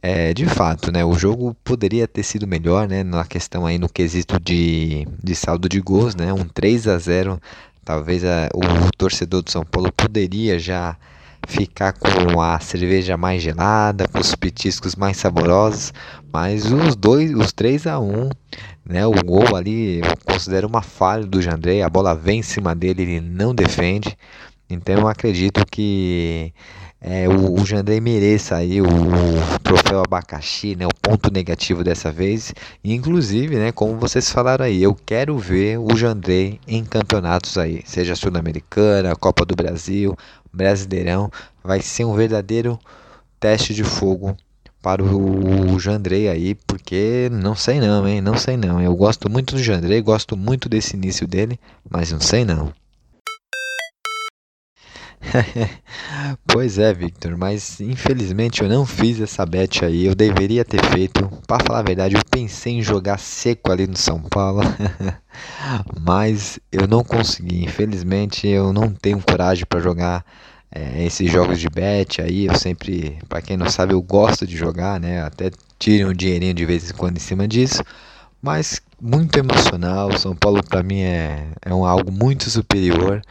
É, 0.02 0.32
de 0.32 0.46
fato, 0.46 0.92
né, 0.92 1.04
o 1.04 1.14
jogo 1.14 1.56
poderia 1.64 2.06
ter 2.06 2.22
sido 2.22 2.46
melhor, 2.46 2.86
né, 2.86 3.02
na 3.02 3.24
questão 3.24 3.66
aí 3.66 3.76
no 3.76 3.88
quesito 3.88 4.38
de, 4.38 5.08
de 5.20 5.34
saldo 5.34 5.68
de 5.68 5.80
gols, 5.80 6.14
né, 6.14 6.32
um 6.32 6.44
3 6.44 6.86
a 6.86 6.96
0, 6.96 7.40
talvez 7.84 8.24
a, 8.24 8.48
o 8.54 8.90
torcedor 8.96 9.42
do 9.42 9.50
São 9.50 9.64
Paulo 9.64 9.90
poderia 9.90 10.60
já 10.60 10.96
ficar 11.46 11.92
com 11.92 12.40
a 12.40 12.58
cerveja 12.60 13.16
mais 13.16 13.42
gelada, 13.42 14.06
com 14.08 14.18
os 14.18 14.34
petiscos 14.34 14.94
mais 14.94 15.16
saborosos, 15.16 15.92
mas 16.32 16.70
os 16.72 16.94
dois, 16.96 17.34
os 17.34 17.52
3 17.52 17.86
a 17.86 17.98
1, 17.98 18.30
né, 18.84 19.06
o 19.06 19.12
gol 19.24 19.56
ali 19.56 20.00
eu 20.00 20.16
considero 20.24 20.68
uma 20.68 20.82
falha 20.82 21.24
do 21.24 21.40
Jandrei, 21.40 21.82
a 21.82 21.88
bola 21.88 22.14
vem 22.14 22.40
em 22.40 22.42
cima 22.42 22.74
dele, 22.74 23.02
ele 23.02 23.20
não 23.20 23.54
defende. 23.54 24.16
Então 24.68 24.96
eu 24.96 25.08
acredito 25.08 25.64
que 25.64 26.52
é, 27.00 27.28
o, 27.28 27.60
o 27.60 27.64
Jandrei 27.64 28.00
mereça 28.00 28.56
aí 28.56 28.80
o, 28.80 28.86
o, 28.86 29.58
troféu 29.62 30.00
abacaxi, 30.00 30.74
né, 30.74 30.86
o 30.86 30.94
ponto 31.00 31.30
negativo 31.30 31.84
dessa 31.84 32.10
vez. 32.10 32.54
E, 32.82 32.94
inclusive, 32.94 33.56
né, 33.56 33.72
como 33.72 33.98
vocês 33.98 34.30
falaram 34.30 34.64
aí, 34.64 34.82
eu 34.82 34.94
quero 34.94 35.38
ver 35.38 35.78
o 35.78 35.94
Jandrei 35.96 36.58
em 36.66 36.84
campeonatos 36.84 37.58
aí, 37.58 37.82
seja 37.84 38.16
Sul-Americana, 38.16 39.14
Copa 39.14 39.44
do 39.44 39.54
Brasil, 39.54 40.16
Brasileirão. 40.52 41.30
Vai 41.62 41.80
ser 41.80 42.04
um 42.04 42.14
verdadeiro 42.14 42.78
teste 43.38 43.74
de 43.74 43.84
fogo 43.84 44.36
para 44.82 45.02
o, 45.02 45.74
o 45.74 45.80
Jandrei 45.80 46.28
aí, 46.28 46.54
porque 46.54 47.28
não 47.32 47.54
sei 47.54 47.80
não, 47.80 48.06
hein, 48.08 48.20
não 48.20 48.36
sei 48.36 48.56
não. 48.56 48.80
Eu 48.80 48.94
gosto 48.94 49.28
muito 49.28 49.54
do 49.54 49.62
Jandrei, 49.62 50.00
gosto 50.00 50.36
muito 50.36 50.68
desse 50.68 50.96
início 50.96 51.26
dele, 51.26 51.58
mas 51.90 52.12
não 52.12 52.20
sei 52.20 52.44
não. 52.44 52.72
pois 56.46 56.78
é, 56.78 56.92
Victor, 56.92 57.36
mas 57.36 57.80
infelizmente 57.80 58.62
eu 58.62 58.68
não 58.68 58.86
fiz 58.86 59.20
essa 59.20 59.44
bet 59.44 59.84
aí. 59.84 60.06
Eu 60.06 60.14
deveria 60.14 60.64
ter 60.64 60.84
feito. 60.86 61.28
Para 61.46 61.64
falar 61.64 61.80
a 61.80 61.82
verdade, 61.82 62.14
eu 62.16 62.22
pensei 62.30 62.74
em 62.74 62.82
jogar 62.82 63.18
seco 63.18 63.72
ali 63.72 63.86
no 63.86 63.96
São 63.96 64.20
Paulo, 64.20 64.60
mas 66.00 66.58
eu 66.70 66.86
não 66.86 67.02
consegui. 67.02 67.64
Infelizmente, 67.64 68.46
eu 68.46 68.72
não 68.72 68.90
tenho 68.90 69.20
coragem 69.20 69.64
para 69.66 69.80
jogar 69.80 70.24
é, 70.70 71.04
esses 71.04 71.30
jogos 71.30 71.58
de 71.58 71.68
bet 71.68 72.20
aí. 72.20 72.46
Eu 72.46 72.54
sempre, 72.56 73.18
para 73.28 73.42
quem 73.42 73.56
não 73.56 73.68
sabe, 73.68 73.94
eu 73.94 74.02
gosto 74.02 74.46
de 74.46 74.56
jogar, 74.56 75.00
né? 75.00 75.22
Até 75.22 75.50
tiro 75.78 76.10
um 76.10 76.14
dinheirinho 76.14 76.54
de 76.54 76.64
vez 76.64 76.90
em 76.90 76.94
quando 76.94 77.16
em 77.16 77.20
cima 77.20 77.48
disso. 77.48 77.82
Mas 78.42 78.80
muito 79.00 79.36
emocional. 79.38 80.16
São 80.18 80.34
Paulo 80.34 80.62
para 80.62 80.82
mim 80.82 81.00
é, 81.00 81.48
é 81.62 81.74
um, 81.74 81.84
algo 81.84 82.12
muito 82.12 82.50
superior. 82.50 83.22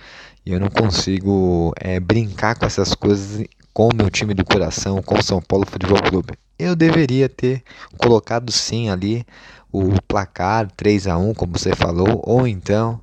E 0.45 0.53
eu 0.53 0.59
não 0.59 0.69
consigo 0.69 1.73
é, 1.79 1.99
brincar 1.99 2.55
com 2.55 2.65
essas 2.65 2.93
coisas 2.93 3.45
com 3.73 3.89
o 3.89 3.95
meu 3.95 4.09
time 4.09 4.33
do 4.33 4.45
coração, 4.45 5.01
com 5.01 5.17
o 5.17 5.23
São 5.23 5.41
Paulo 5.41 5.65
Futebol 5.65 6.01
Clube. 6.01 6.33
Eu 6.57 6.75
deveria 6.75 7.27
ter 7.27 7.63
colocado 7.97 8.51
sim 8.51 8.89
ali 8.89 9.25
o 9.71 10.01
placar 10.07 10.69
3 10.77 11.07
a 11.07 11.17
1 11.17 11.33
como 11.33 11.57
você 11.57 11.75
falou, 11.75 12.21
ou 12.23 12.47
então 12.47 13.01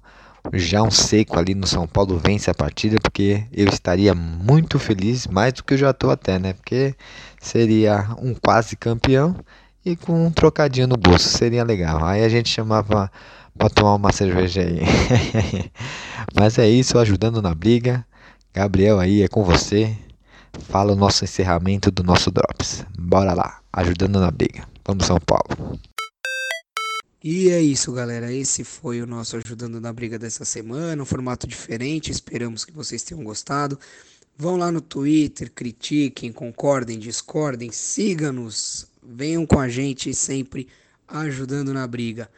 já 0.54 0.82
um 0.82 0.90
seco 0.90 1.38
ali 1.38 1.54
no 1.54 1.66
São 1.66 1.86
Paulo 1.86 2.18
vence 2.18 2.50
a 2.50 2.54
partida, 2.54 2.96
porque 3.02 3.44
eu 3.52 3.68
estaria 3.68 4.14
muito 4.14 4.78
feliz, 4.78 5.26
mais 5.26 5.52
do 5.52 5.62
que 5.62 5.74
eu 5.74 5.78
já 5.78 5.90
estou 5.90 6.10
até, 6.10 6.38
né? 6.38 6.52
Porque 6.54 6.94
seria 7.40 8.08
um 8.18 8.34
quase 8.34 8.74
campeão 8.76 9.36
e 9.84 9.96
com 9.96 10.26
um 10.26 10.30
trocadinho 10.30 10.86
no 10.86 10.96
bolso, 10.96 11.28
seria 11.28 11.64
legal. 11.64 12.04
Aí 12.04 12.24
a 12.24 12.28
gente 12.28 12.48
chamava 12.48 13.10
para 13.56 13.70
tomar 13.70 13.94
uma 13.94 14.12
cerveja 14.12 14.62
aí. 14.62 14.80
Mas 16.34 16.58
é 16.58 16.68
isso, 16.68 16.98
ajudando 16.98 17.42
na 17.42 17.54
briga. 17.54 18.06
Gabriel 18.54 18.98
aí 18.98 19.22
é 19.22 19.28
com 19.28 19.44
você. 19.44 19.96
Fala 20.68 20.92
o 20.92 20.96
nosso 20.96 21.24
encerramento 21.24 21.90
do 21.90 22.02
nosso 22.02 22.30
Drops. 22.30 22.84
Bora 22.98 23.32
lá, 23.32 23.60
ajudando 23.72 24.20
na 24.20 24.30
briga. 24.30 24.66
Vamos 24.84 25.06
São 25.06 25.18
Paulo. 25.18 25.78
E 27.24 27.50
é 27.50 27.62
isso, 27.62 27.92
galera. 27.92 28.32
Esse 28.32 28.64
foi 28.64 29.00
o 29.00 29.06
nosso 29.06 29.36
Ajudando 29.36 29.80
na 29.80 29.92
Briga 29.92 30.18
dessa 30.18 30.44
semana. 30.44 31.02
Um 31.02 31.06
formato 31.06 31.46
diferente. 31.46 32.10
Esperamos 32.10 32.64
que 32.64 32.72
vocês 32.72 33.04
tenham 33.04 33.22
gostado. 33.22 33.78
Vão 34.36 34.56
lá 34.56 34.72
no 34.72 34.80
Twitter, 34.80 35.52
critiquem, 35.54 36.32
concordem, 36.32 36.98
discordem, 36.98 37.70
siga-nos. 37.70 38.88
Venham 39.00 39.46
com 39.46 39.60
a 39.60 39.68
gente 39.68 40.12
sempre 40.14 40.66
ajudando 41.06 41.72
na 41.72 41.86
briga. 41.86 42.28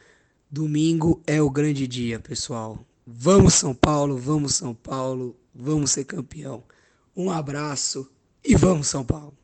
Domingo 0.49 1.21
é 1.25 1.41
o 1.41 1.49
grande 1.49 1.87
dia, 1.87 2.19
pessoal. 2.19 2.85
Vamos 3.05 3.55
São 3.55 3.73
Paulo, 3.73 4.17
vamos 4.17 4.55
São 4.55 4.73
Paulo, 4.73 5.35
vamos 5.53 5.91
ser 5.91 6.05
campeão. 6.05 6.63
Um 7.15 7.31
abraço 7.31 8.09
e 8.43 8.55
vamos 8.55 8.87
São 8.87 9.03
Paulo. 9.03 9.35